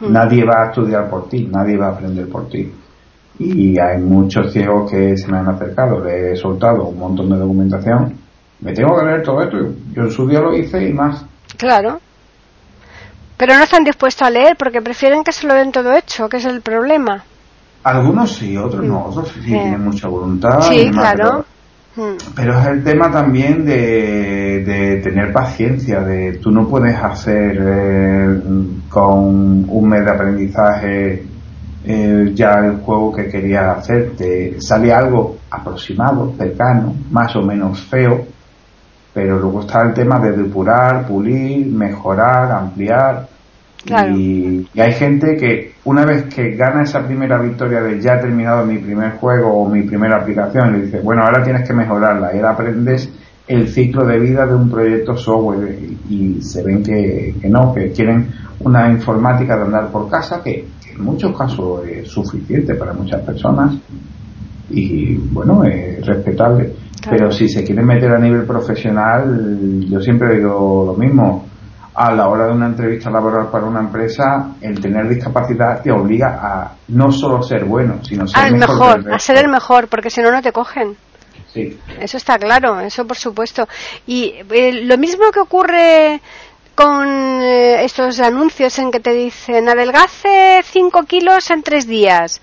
[0.00, 0.12] Hmm.
[0.12, 2.72] Nadie va a estudiar por ti, nadie va a aprender por ti.
[3.38, 7.38] Y hay muchos ciegos que se me han acercado, le he soltado un montón de
[7.38, 8.14] documentación.
[8.60, 9.56] Me tengo que leer todo esto.
[9.92, 11.24] Yo en su día lo hice y más.
[11.56, 12.00] Claro.
[13.40, 16.36] Pero no están dispuestos a leer porque prefieren que se lo den todo hecho, que
[16.36, 17.24] es el problema.
[17.84, 19.06] Algunos sí, otros no.
[19.06, 20.60] Otros sí, tienen mucha voluntad.
[20.60, 21.46] Sí, claro.
[21.96, 22.16] Hmm.
[22.36, 28.40] Pero es el tema también de, tener paciencia, de tú no puedes hacer eh,
[28.90, 31.24] con un mes de aprendizaje
[31.86, 34.16] eh, ya el juego que querías hacer.
[34.18, 38.22] Te sale algo aproximado, cercano, más o menos feo,
[39.12, 43.28] pero luego está el tema de depurar, pulir, mejorar, ampliar.
[44.14, 48.66] Y, hay gente que una vez que gana esa primera victoria de ya he terminado
[48.66, 52.34] mi primer juego o mi primera aplicación, le dice, bueno, ahora tienes que mejorarla.
[52.34, 53.10] Y ahora aprendes
[53.48, 55.76] el ciclo de vida de un proyecto software
[56.08, 58.28] y, se ven que, no, que quieren
[58.60, 63.74] una informática de andar por casa que, en muchos casos es suficiente para muchas personas
[64.68, 66.72] y bueno, es respetable.
[67.08, 71.46] Pero si se quieren meter a nivel profesional, yo siempre digo lo mismo
[71.94, 76.38] a la hora de una entrevista laboral para una empresa, el tener discapacidad te obliga
[76.40, 79.12] a no solo ser bueno, sino ser el mejor.
[79.12, 80.96] a ser el mejor, porque si no, no te cogen.
[81.52, 81.78] sí.
[82.00, 83.68] Eso está claro, eso por supuesto.
[84.06, 86.20] Y eh, lo mismo que ocurre
[86.74, 87.06] con
[87.42, 92.40] eh, estos anuncios en que te dicen adelgace 5 kilos en 3 días.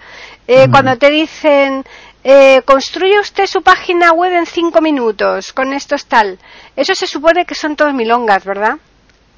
[0.47, 1.83] Eh, cuando te dicen
[2.65, 6.37] construye usted su página web en 5 minutos con esto tal.
[6.75, 8.77] Eso se supone que son todos milongas, ¿verdad?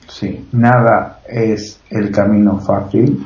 [0.08, 3.24] Sí, nada es el camino fácil.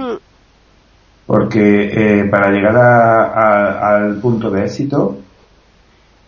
[1.26, 5.18] Porque eh, para llegar al punto de éxito,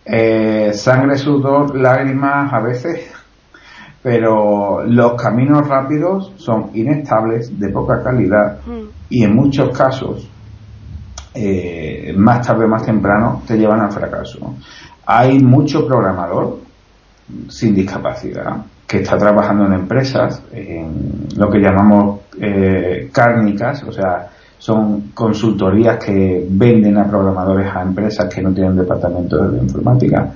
[0.06, 3.12] eh, sangre, sudor, lágrimas a veces,
[4.02, 8.84] pero los caminos rápidos son inestables, de poca calidad mm.
[9.10, 10.30] y en muchos casos,
[11.36, 14.54] eh, más tarde o más temprano, te llevan al fracaso.
[15.06, 16.58] Hay mucho programador
[17.48, 22.20] sin discapacidad que está trabajando en empresas, en lo que llamamos
[23.12, 29.48] cárnicas, o sea, son consultorías que venden a programadores a empresas que no tienen departamento
[29.48, 30.32] de informática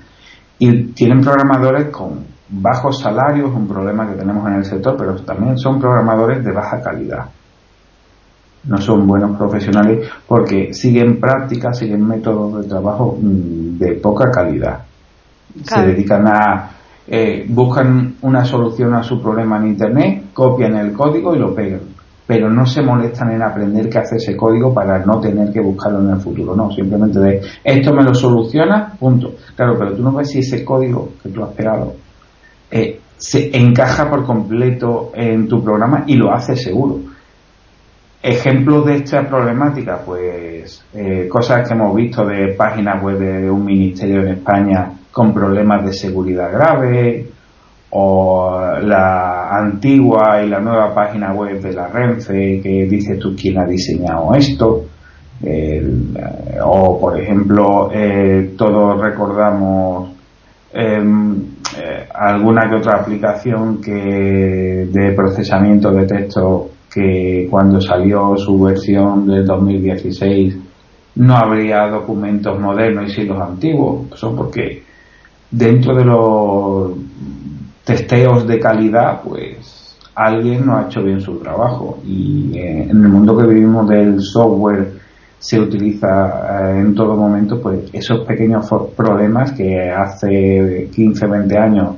[0.59, 5.57] y tienen programadores con bajos salarios, un problema que tenemos en el sector, pero también
[5.57, 7.27] son programadores de baja calidad.
[8.65, 14.85] No son buenos profesionales porque siguen prácticas, siguen métodos de trabajo mm, de poca calidad.
[15.63, 16.71] Se dedican a
[17.07, 21.81] eh, buscan una solución a su problema en internet, copian el código y lo pegan
[22.31, 25.99] pero no se molestan en aprender qué hace ese código para no tener que buscarlo
[25.99, 26.55] en el futuro.
[26.55, 29.35] No, simplemente de esto me lo soluciona, punto.
[29.57, 31.95] Claro, pero tú no ves si ese código que tú has pegado
[32.71, 37.01] eh, se encaja por completo en tu programa y lo hace seguro.
[38.23, 43.65] Ejemplos de esta problemática, pues eh, cosas que hemos visto de páginas web de un
[43.65, 47.27] ministerio en España con problemas de seguridad graves,
[47.91, 53.59] o la antigua y la nueva página web de la Renfe que dice tú quién
[53.59, 54.85] ha diseñado esto
[56.63, 60.11] o por ejemplo eh, todos recordamos
[60.73, 61.35] em,
[61.79, 69.27] eh, alguna que otra aplicación que de procesamiento de texto que cuando salió su versión
[69.27, 70.57] del 2016
[71.17, 74.83] no habría documentos modernos y sí antiguos eso porque
[75.51, 76.93] dentro de los
[77.85, 81.99] testeos de calidad, pues alguien no ha hecho bien su trabajo.
[82.05, 84.93] Y eh, en el mundo que vivimos del software
[85.39, 91.97] se utiliza eh, en todo momento, pues esos pequeños problemas que hace 15, 20 años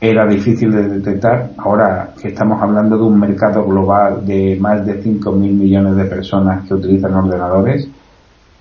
[0.00, 5.02] era difícil de detectar, ahora que estamos hablando de un mercado global de más de
[5.02, 7.86] 5.000 millones de personas que utilizan ordenadores,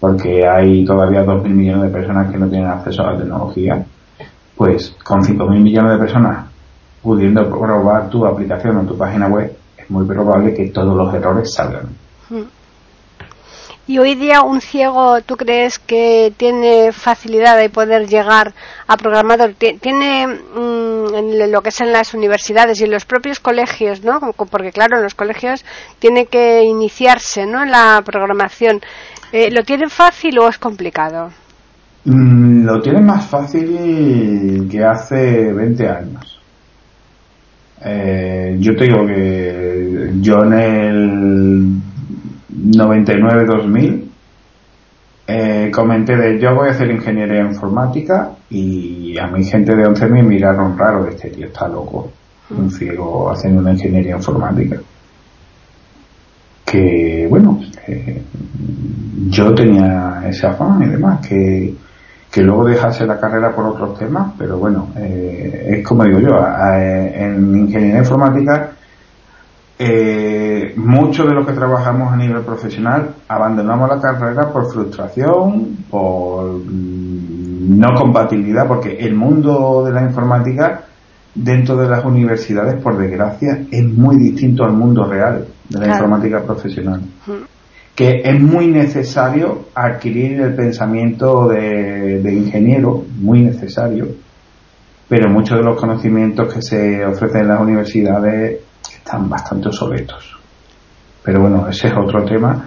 [0.01, 3.85] porque hay todavía 2.000 millones de personas que no tienen acceso a la tecnología,
[4.57, 6.45] pues con 5.000 millones de personas
[7.01, 11.53] pudiendo probar tu aplicación o tu página web, es muy probable que todos los errores
[11.53, 11.87] salgan.
[13.89, 18.53] Y hoy día un ciego, ¿tú crees que tiene facilidad de poder llegar
[18.85, 19.55] a programador?
[19.55, 24.19] Tiene mm, en lo que es en las universidades y en los propios colegios, ¿no?
[24.51, 25.65] Porque claro, en los colegios
[25.97, 27.63] tiene que iniciarse, ¿no?
[27.63, 28.79] En la programación.
[29.31, 31.31] Eh, ¿Lo tiene fácil o es complicado?
[32.05, 36.39] Mm, lo tiene más fácil que hace 20 años.
[37.83, 41.88] Eh, yo te digo que yo en el
[42.65, 44.03] 99-2000
[45.27, 50.07] eh, comenté de yo voy a hacer ingeniería informática y a mi gente de 11
[50.07, 52.11] me miraron raro, este tío está loco,
[52.49, 52.71] un mm.
[52.71, 54.77] ciego haciendo una ingeniería informática.
[56.65, 58.23] Que bueno, eh,
[59.29, 61.75] yo tenía ese afán y demás, que
[62.31, 66.45] que luego dejase la carrera por otros temas, pero bueno, eh, es como digo yo,
[66.71, 68.71] en ingeniería informática,
[69.81, 76.59] eh, muchos de los que trabajamos a nivel profesional abandonamos la carrera por frustración, por
[76.65, 80.81] mm, no compatibilidad, porque el mundo de la informática
[81.33, 86.43] dentro de las universidades, por desgracia, es muy distinto al mundo real de la informática
[86.43, 87.01] profesional.
[87.95, 94.07] Que es muy necesario adquirir el pensamiento de, ingeniero, muy necesario,
[95.07, 98.59] pero muchos de los conocimientos que se ofrecen en las universidades
[99.09, 100.37] están bastante obsoletos.
[101.23, 102.65] Pero bueno, ese es otro tema.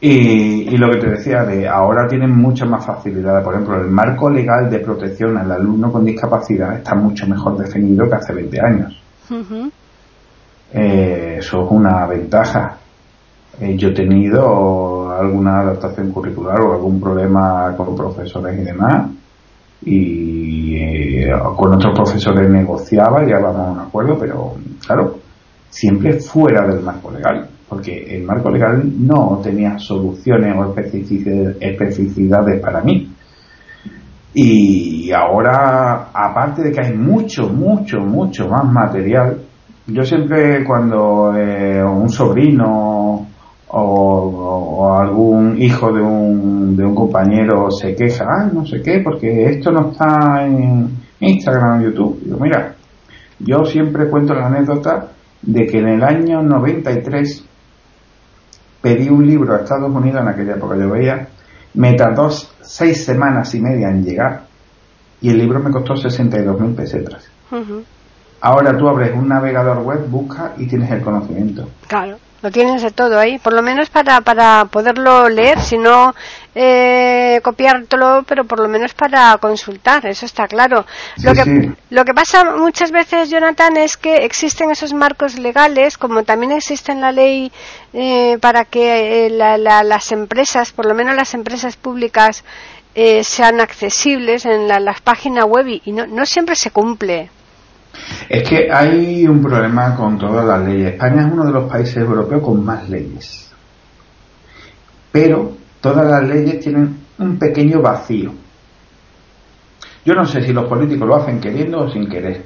[0.00, 3.42] Y, lo que te decía, de ahora tienen mucha más facilidad.
[3.42, 8.08] Por ejemplo, el marco legal de protección al alumno con discapacidad está mucho mejor definido
[8.08, 9.02] que hace 20 años.
[10.72, 12.76] Eh, eso es una ventaja.
[13.60, 19.10] Eh, yo he tenido alguna adaptación curricular o algún problema con profesores y demás
[19.82, 24.54] y eh, con otros profesores negociaba y vamos a un acuerdo, pero
[24.86, 25.19] claro,
[25.70, 30.74] siempre fuera del marco legal, porque el marco legal no tenía soluciones o
[31.60, 33.08] especificidades para mí.
[34.34, 39.38] Y ahora, aparte de que hay mucho, mucho, mucho más material,
[39.86, 43.26] yo siempre cuando eh, un sobrino
[43.72, 49.46] o, algún hijo de un, de un compañero se queja, ah, no sé qué, porque
[49.46, 50.90] esto no está en
[51.20, 52.20] Instagram o YouTube.
[52.24, 52.74] Digo, mira,
[53.38, 55.08] yo siempre cuento la anécdota
[55.42, 57.44] de que en el año 93
[58.80, 61.28] pedí un libro a Estados Unidos, en aquella época yo veía,
[61.74, 64.42] me tardó seis semanas y media en llegar
[65.20, 67.30] y el libro me costó 62 mil pesetas.
[68.40, 71.68] Ahora tú abres un navegador web, buscas y tienes el conocimiento.
[71.86, 72.16] Claro.
[72.42, 76.14] Lo tienes de todo ahí, por lo menos para, para poderlo leer, si no
[76.54, 80.86] eh, copiártelo, pero por lo menos para consultar, eso está claro.
[81.22, 86.22] lo, que, lo que pasa muchas veces, Jonathan, es que existen esos marcos legales, como
[86.24, 87.52] también existe en la ley
[87.92, 92.42] eh, para que eh, las empresas, por lo menos las empresas públicas,
[92.94, 97.30] eh, sean accesibles en las páginas web y, no, no siempre se cumple.
[98.28, 100.92] Es que hay un problema con todas las leyes.
[100.92, 103.52] España es uno de los países europeos con más leyes.
[105.10, 108.32] Pero todas las leyes tienen un pequeño vacío.
[110.04, 112.44] Yo no sé si los políticos lo hacen queriendo o sin querer.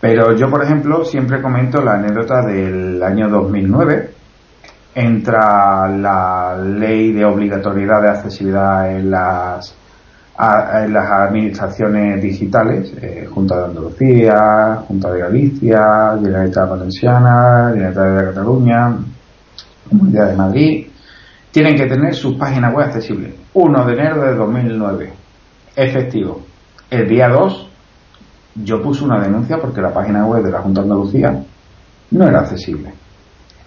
[0.00, 4.10] Pero yo, por ejemplo, siempre comento la anécdota del año 2009.
[4.94, 9.74] Entra la ley de obligatoriedad de accesibilidad en las
[10.38, 18.24] en las administraciones digitales, eh, Junta de Andalucía, Junta de Galicia, Generalitat Valenciana, Generalitat de
[18.24, 18.96] Cataluña,
[19.88, 20.86] Comunidad de Madrid,
[21.50, 23.34] tienen que tener su página web accesible.
[23.52, 25.12] 1 de enero de 2009.
[25.74, 26.42] Efectivo.
[26.88, 27.70] El día 2
[28.62, 31.42] yo puse una denuncia porque la página web de la Junta de Andalucía
[32.10, 32.92] no era accesible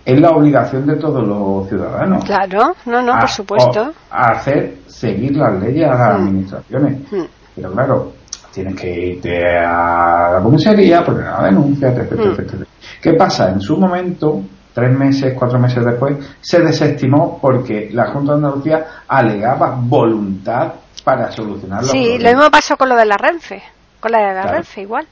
[0.04, 2.24] es la obligación de todos los ciudadanos.
[2.26, 3.92] Claro, no, no, por supuesto.
[4.10, 6.24] A hacer seguir las leyes a las mm.
[6.24, 7.12] administraciones.
[7.12, 7.24] Mm.
[7.56, 8.14] Pero claro,
[8.54, 12.64] tienes que irte a la comisaría, poner una denuncia, etc, mm.
[13.02, 13.50] ¿Qué pasa?
[13.50, 14.42] En su momento,
[14.74, 20.74] tres meses, cuatro meses después, se desestimó porque la Junta de Andalucía alegaba voluntad
[21.04, 21.88] para solucionarlo.
[21.88, 23.62] Sí, lo mismo pasó con lo de la Renfe,
[24.00, 25.08] con la de la Renfe igual.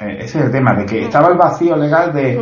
[0.00, 2.40] Eh, ese es el tema, de que estaba el vacío legal de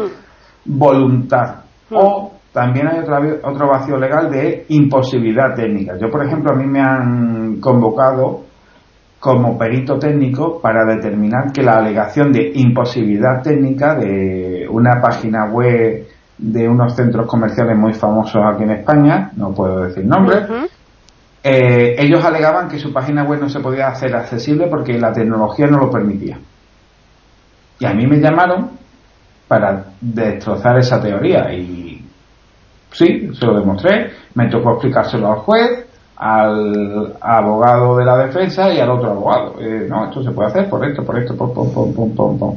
[0.64, 1.64] voluntad.
[1.88, 1.96] Hmm.
[1.96, 5.96] O también hay otro vacío legal de imposibilidad técnica.
[6.00, 8.42] Yo, por ejemplo, a mí me han convocado
[9.20, 16.08] como perito técnico para determinar que la alegación de imposibilidad técnica de una página web
[16.38, 20.48] de unos centros comerciales muy famosos aquí en España, no puedo decir nombres,
[21.44, 25.66] eh, ellos alegaban que su página web no se podía hacer accesible porque la tecnología
[25.66, 26.38] no lo permitía.
[27.78, 28.70] Y a mí me llamaron
[29.50, 31.52] para destrozar esa teoría.
[31.52, 32.06] Y
[32.92, 35.86] sí, se lo demostré, me tocó explicárselo al juez,
[36.18, 39.56] al abogado de la defensa y al otro abogado.
[39.60, 42.38] Eh, no, esto se puede hacer por esto, por esto, por pom, pom, pom, pom,
[42.38, 42.56] pom.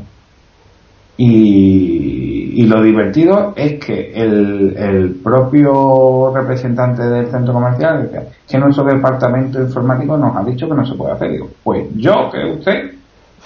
[1.18, 8.58] Y, y, lo divertido es que el, el propio representante del centro comercial decía que
[8.60, 11.32] nuestro departamento informático nos ha dicho que no se puede hacer.
[11.32, 12.93] Digo, pues yo, que usted,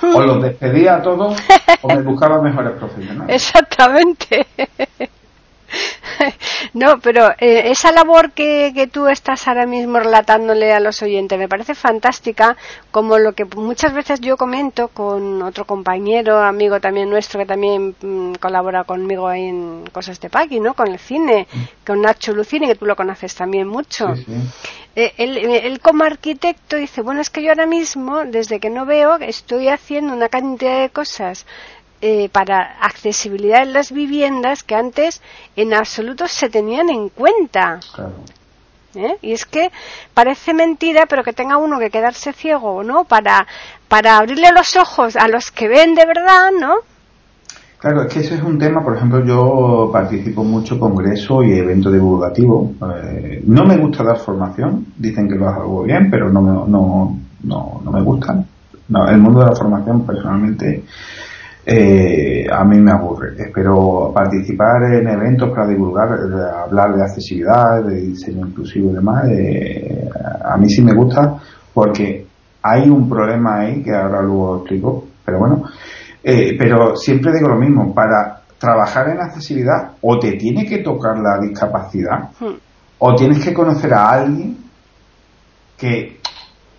[0.01, 1.37] o los despedía a todos
[1.81, 3.35] o me buscaba mejores profesionales.
[3.35, 4.47] Exactamente.
[6.73, 11.37] No, pero eh, esa labor que, que, tú estás ahora mismo relatándole a los oyentes
[11.37, 12.55] me parece fantástica,
[12.91, 17.95] como lo que muchas veces yo comento con otro compañero, amigo también nuestro que también
[18.01, 20.73] mm, colabora conmigo en cosas de Paqui, ¿no?
[20.73, 21.85] Con el cine, mm.
[21.85, 24.07] con Nacho Lucini, que tú lo conoces también mucho.
[24.09, 24.23] Eh,
[24.97, 29.67] él, como arquitecto dice, bueno, es que yo ahora mismo, desde que no veo, estoy
[29.67, 31.45] haciendo una cantidad de cosas
[32.01, 35.21] eh, para accesibilidad en las viviendas que antes
[35.55, 37.79] en absoluto se tenían en cuenta.
[38.95, 39.17] ¿Eh?
[39.21, 39.71] Y es que
[40.15, 43.03] parece mentira, pero que tenga uno que quedarse ciego, ¿no?
[43.03, 43.45] Para,
[43.87, 46.77] para abrirle los ojos a los que ven de verdad, ¿no?
[47.79, 51.53] Claro, es que ese es un tema, por ejemplo, yo participo mucho en congreso y
[51.53, 52.73] evento divulgativo.
[53.03, 57.81] Eh, no me gusta dar formación, dicen que lo hago bien, pero no no, no,
[57.83, 58.43] no me gusta.
[58.89, 60.83] No, el mundo de la formación personalmente
[61.65, 63.51] eh, a mí me aburre.
[63.53, 66.09] Pero participar en eventos para divulgar,
[66.65, 70.09] hablar de accesibilidad, de diseño inclusivo y demás, eh,
[70.45, 71.35] a mí sí me gusta
[71.73, 72.25] porque
[72.63, 75.63] hay un problema ahí que ahora luego explico, pero bueno,
[76.29, 81.17] eh, pero siempre digo lo mismo, para trabajar en accesibilidad o te tiene que tocar
[81.19, 82.53] la discapacidad hmm.
[82.99, 84.57] o tienes que conocer a alguien
[85.77, 86.19] que,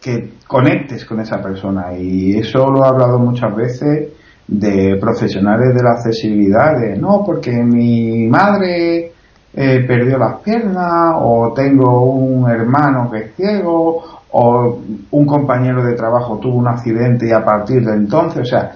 [0.03, 4.09] que conectes con esa persona y eso lo he hablado muchas veces
[4.47, 9.13] de profesionales de la accesibilidad, de no, porque mi madre
[9.55, 14.79] eh, perdió las piernas, o tengo un hermano que es ciego, o
[15.11, 18.73] un compañero de trabajo tuvo un accidente y a partir de entonces, o sea,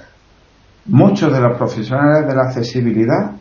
[0.87, 3.33] muchos de los profesionales de la accesibilidad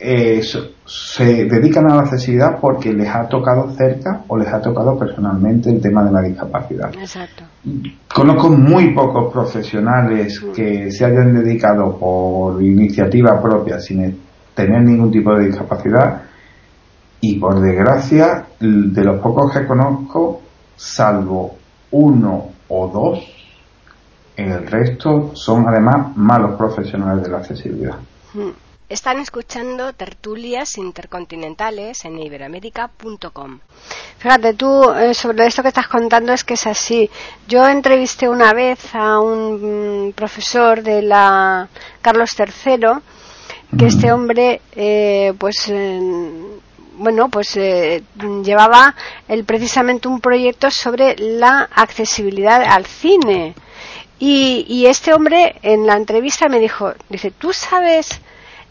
[0.00, 0.40] eh,
[0.86, 5.70] se dedican a la accesibilidad porque les ha tocado cerca o les ha tocado personalmente
[5.70, 6.94] el tema de la discapacidad.
[6.94, 7.42] Exacto.
[8.14, 10.52] Conozco muy pocos profesionales mm.
[10.52, 14.20] que se hayan dedicado por iniciativa propia sin
[14.54, 16.22] tener ningún tipo de discapacidad
[17.20, 20.42] y por desgracia de los pocos que conozco
[20.76, 21.56] salvo
[21.90, 23.37] uno o dos
[24.38, 27.98] el resto son además malos profesionales de la accesibilidad.
[28.34, 28.50] Mm.
[28.88, 33.58] Están escuchando tertulias intercontinentales en iberamérica.com.
[34.16, 37.10] Fíjate, tú eh, sobre esto que estás contando es que es así.
[37.46, 41.68] Yo entrevisté una vez a un profesor de la
[42.00, 45.70] Carlos III, que este hombre, eh, pues,
[46.94, 48.02] bueno, pues eh,
[48.42, 48.94] llevaba
[49.28, 53.54] el, precisamente un proyecto sobre la accesibilidad al cine.
[54.18, 58.20] Y, y este hombre en la entrevista me dijo, dice, ¿tú sabes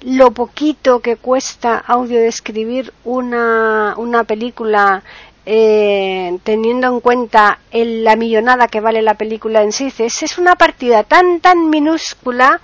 [0.01, 5.03] lo poquito que cuesta audio describir una, una película
[5.45, 9.91] eh, teniendo en cuenta la millonada que vale la película en sí.
[9.97, 12.59] Es una partida tan, tan minúscula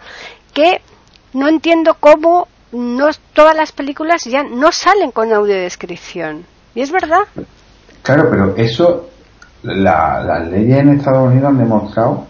[0.54, 0.82] que
[1.34, 6.46] no entiendo cómo no, todas las películas ya no salen con audiodescripción.
[6.76, 7.22] ¿Y es verdad?
[8.02, 9.10] Claro, pero eso,
[9.62, 12.28] la, las leyes en Estados Unidos han demostrado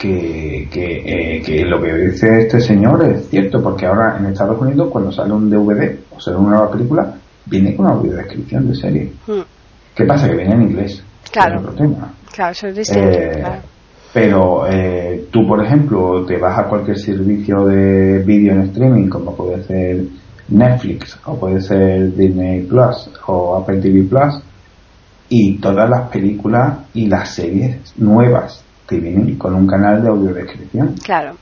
[0.00, 4.88] que, eh, que, lo que dice este señor es cierto, porque ahora en Estados Unidos
[4.90, 9.12] cuando sale un DVD o sale una nueva película, viene con una descripción de serie.
[9.26, 9.42] Hmm.
[9.94, 10.26] ¿Qué pasa?
[10.28, 11.04] Que viene en inglés.
[11.30, 11.62] Claro.
[12.32, 13.10] Claro, eso es distinto.
[13.10, 13.44] Eh,
[14.14, 19.36] pero eh, tú, por ejemplo, te vas a cualquier servicio de vídeo en streaming, como
[19.36, 20.02] puede ser
[20.48, 24.42] Netflix, o puede ser Disney Plus, o Apple TV Plus,
[25.28, 28.64] y todas las películas y las series nuevas
[29.38, 30.94] con un canal de audiodescripción.
[31.02, 31.36] Claro.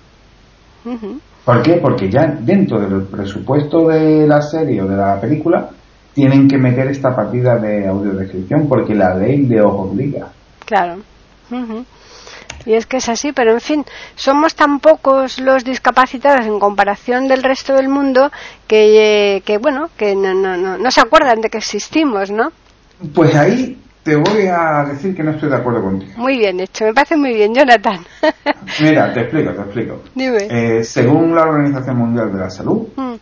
[1.44, 1.74] ¿Por qué?
[1.74, 5.70] Porque ya dentro del presupuesto de la serie o de la película
[6.14, 10.28] tienen que meter esta partida de audiodescripción porque la ley de os obliga.
[10.64, 10.96] Claro.
[12.66, 13.84] Y es que es así, pero en fin,
[14.14, 18.30] somos tan pocos los discapacitados en comparación del resto del mundo
[18.66, 22.50] que, que bueno, que no, no, no, no se acuerdan de que existimos, ¿no?
[23.14, 23.78] Pues ahí
[24.08, 26.12] te voy a decir que no estoy de acuerdo contigo.
[26.16, 27.98] Muy bien hecho, me parece muy bien, Jonathan.
[28.80, 30.02] Mira, te explico, te explico.
[30.14, 30.48] Dime.
[30.48, 33.14] Eh, según la Organización Mundial de la Salud, mm.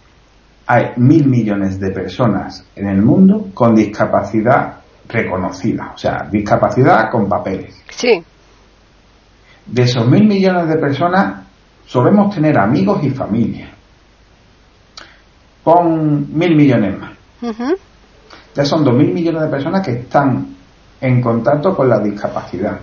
[0.68, 4.76] hay mil millones de personas en el mundo con discapacidad
[5.08, 7.82] reconocida, o sea, discapacidad con papeles.
[7.90, 8.22] Sí.
[9.66, 11.46] De esos mil millones de personas,
[11.84, 13.70] solemos tener amigos y familia.
[15.64, 17.12] Pon mil millones más.
[18.54, 20.55] Ya son dos mil millones de personas que están
[21.00, 22.78] en contacto con la discapacidad.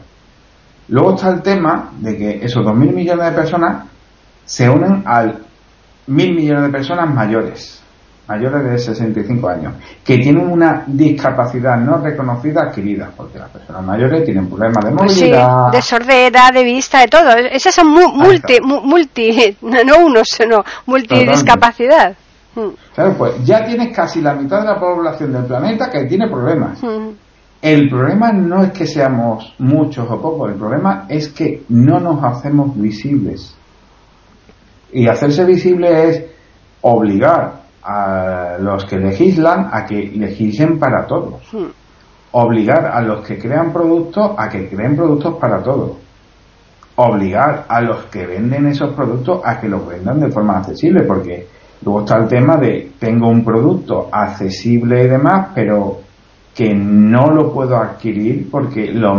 [0.90, 3.86] Luego está el tema de que esos 2.000 millones de personas
[4.46, 5.40] se unen al
[6.08, 7.82] 1.000 millones de personas mayores,
[8.28, 14.26] mayores de 65 años, que tienen una discapacidad no reconocida adquirida, porque las personas mayores
[14.26, 15.72] tienen problemas de pues movilidad.
[15.72, 17.30] de sordera, de vista, de todo.
[17.52, 22.16] Esas son multi, multi, no uno, sino multidiscapacidad.
[22.56, 22.68] Mm.
[22.94, 26.84] Claro, pues ya tienes casi la mitad de la población del planeta que tiene problemas.
[26.84, 27.10] Mm.
[27.64, 32.22] El problema no es que seamos muchos o pocos, el problema es que no nos
[32.22, 33.56] hacemos visibles.
[34.92, 36.26] Y hacerse visible es
[36.82, 41.42] obligar a los que legislan a que legislen para todos.
[41.54, 41.72] Hmm.
[42.34, 45.92] Obligar a los que crean productos a que creen productos para todos.
[46.98, 51.48] Obligar a los que venden esos productos a que los vendan de forma accesible, porque
[51.82, 56.04] luego está el tema de tengo un producto accesible y demás, pero
[56.54, 59.18] que no lo puedo adquirir porque los,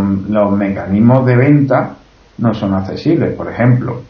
[0.53, 1.97] mecanismos de venta
[2.39, 3.35] no son accesibles.
[3.35, 4.03] Por ejemplo,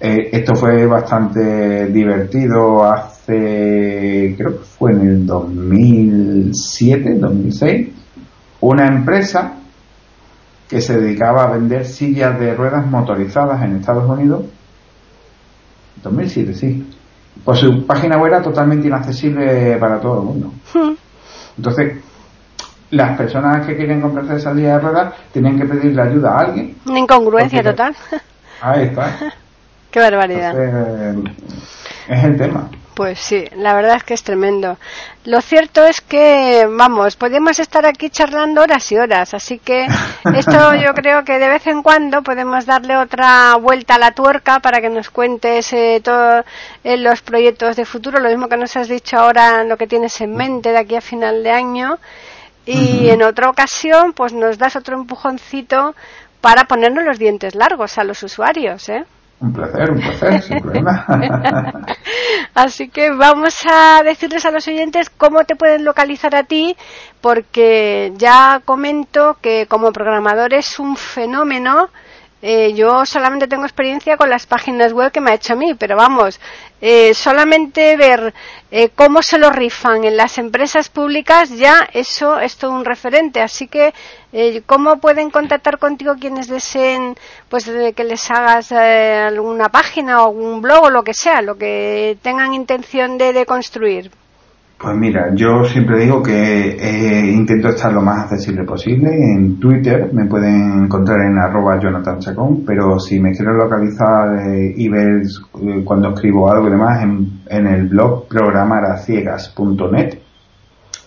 [0.00, 7.88] eh, esto fue bastante divertido hace, creo que fue en el 2007, 2006,
[8.60, 9.54] una empresa
[10.68, 14.44] que se dedicaba a vender sillas de ruedas motorizadas en Estados Unidos.
[16.02, 16.94] 2007, sí.
[17.44, 20.52] Pues su página web era totalmente inaccesible para todo el mundo.
[20.72, 20.94] Hmm.
[21.56, 21.98] Entonces,
[22.90, 26.76] las personas que quieren comprarse esa silla de ruedas tienen que pedirle ayuda a alguien.
[26.86, 27.94] Una incongruencia total.
[28.60, 29.16] Ahí está.
[29.90, 30.54] Qué barbaridad.
[32.08, 32.68] es el tema.
[32.94, 34.78] Pues sí, la verdad es que es tremendo.
[35.24, 39.86] Lo cierto es que, vamos, podemos estar aquí charlando horas y horas, así que
[40.36, 44.60] esto yo creo que de vez en cuando podemos darle otra vuelta a la tuerca
[44.60, 46.44] para que nos cuentes eh, todos
[46.84, 50.20] eh, los proyectos de futuro, lo mismo que nos has dicho ahora, lo que tienes
[50.20, 51.98] en mente de aquí a final de año
[52.66, 55.94] y en otra ocasión pues nos das otro empujoncito
[56.40, 59.04] para ponernos los dientes largos a los usuarios, ¿eh?
[59.40, 61.04] Un placer, un placer, sin problema.
[62.54, 66.76] Así que vamos a decirles a los oyentes cómo te pueden localizar a ti,
[67.20, 71.88] porque ya comento que como programador es un fenómeno
[72.46, 75.72] eh, yo solamente tengo experiencia con las páginas web que me ha hecho a mí,
[75.72, 76.38] pero vamos,
[76.86, 78.34] eh, solamente ver
[78.70, 83.40] eh, cómo se lo rifan en las empresas públicas, ya eso es todo un referente.
[83.40, 83.94] Así que,
[84.66, 87.16] ¿cómo pueden contactar contigo quienes deseen
[87.48, 87.64] pues
[87.96, 92.52] que les hagas alguna página o un blog o lo que sea, lo que tengan
[92.52, 94.10] intención de construir?
[94.78, 99.08] Pues mira, yo siempre digo que eh, intento estar lo más accesible posible.
[99.10, 104.74] En Twitter me pueden encontrar en arroba Jonathan Chacón, pero si me quieren localizar eh,
[104.76, 105.22] y ver
[105.62, 110.18] eh, cuando escribo algo y demás en, el blog programaraciegas.net,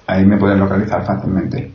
[0.08, 1.72] ahí me pueden localizar fácilmente.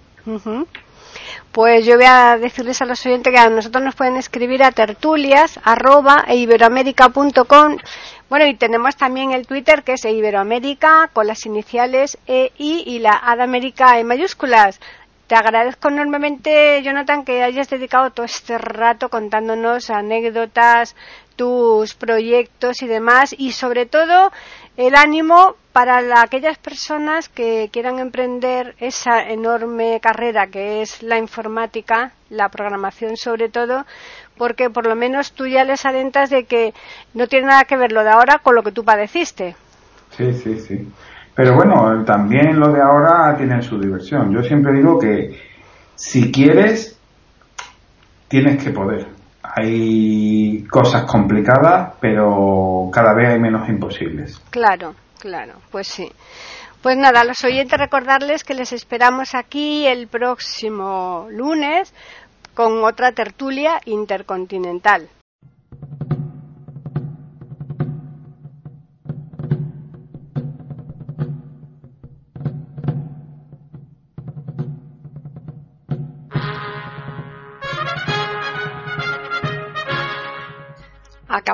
[1.53, 4.73] Pues yo voy a decirles a los oyentes que a nosotros nos pueden escribir a
[4.73, 6.47] tertulias arroba e
[8.31, 13.11] bueno, y tenemos también el Twitter que es Iberoamérica con las iniciales EI y la
[13.11, 14.81] A América en mayúsculas.
[15.27, 20.97] Te agradezco enormemente, Jonathan, que hayas dedicado todo este rato contándonos anécdotas,
[21.37, 24.33] tus proyectos y demás, y sobre todo
[24.77, 32.13] el ánimo para aquellas personas que quieran emprender esa enorme carrera que es la informática,
[32.31, 33.85] la programación sobre todo,
[34.37, 36.75] porque por lo menos tú ya les alentas de que
[37.15, 39.57] no tiene nada que ver lo de ahora con lo que tú padeciste.
[40.17, 40.89] Sí, sí, sí.
[41.35, 44.33] Pero bueno, también lo de ahora tiene su diversión.
[44.33, 45.41] Yo siempre digo que
[45.95, 46.99] si quieres,
[48.29, 49.07] tienes que poder.
[49.55, 54.41] Hay cosas complicadas, pero cada vez hay menos imposibles.
[54.51, 56.11] Claro, claro, pues sí.
[56.83, 61.93] Pues nada, a los oyentes recordarles que les esperamos aquí el próximo lunes
[62.55, 65.09] con otra tertulia intercontinental.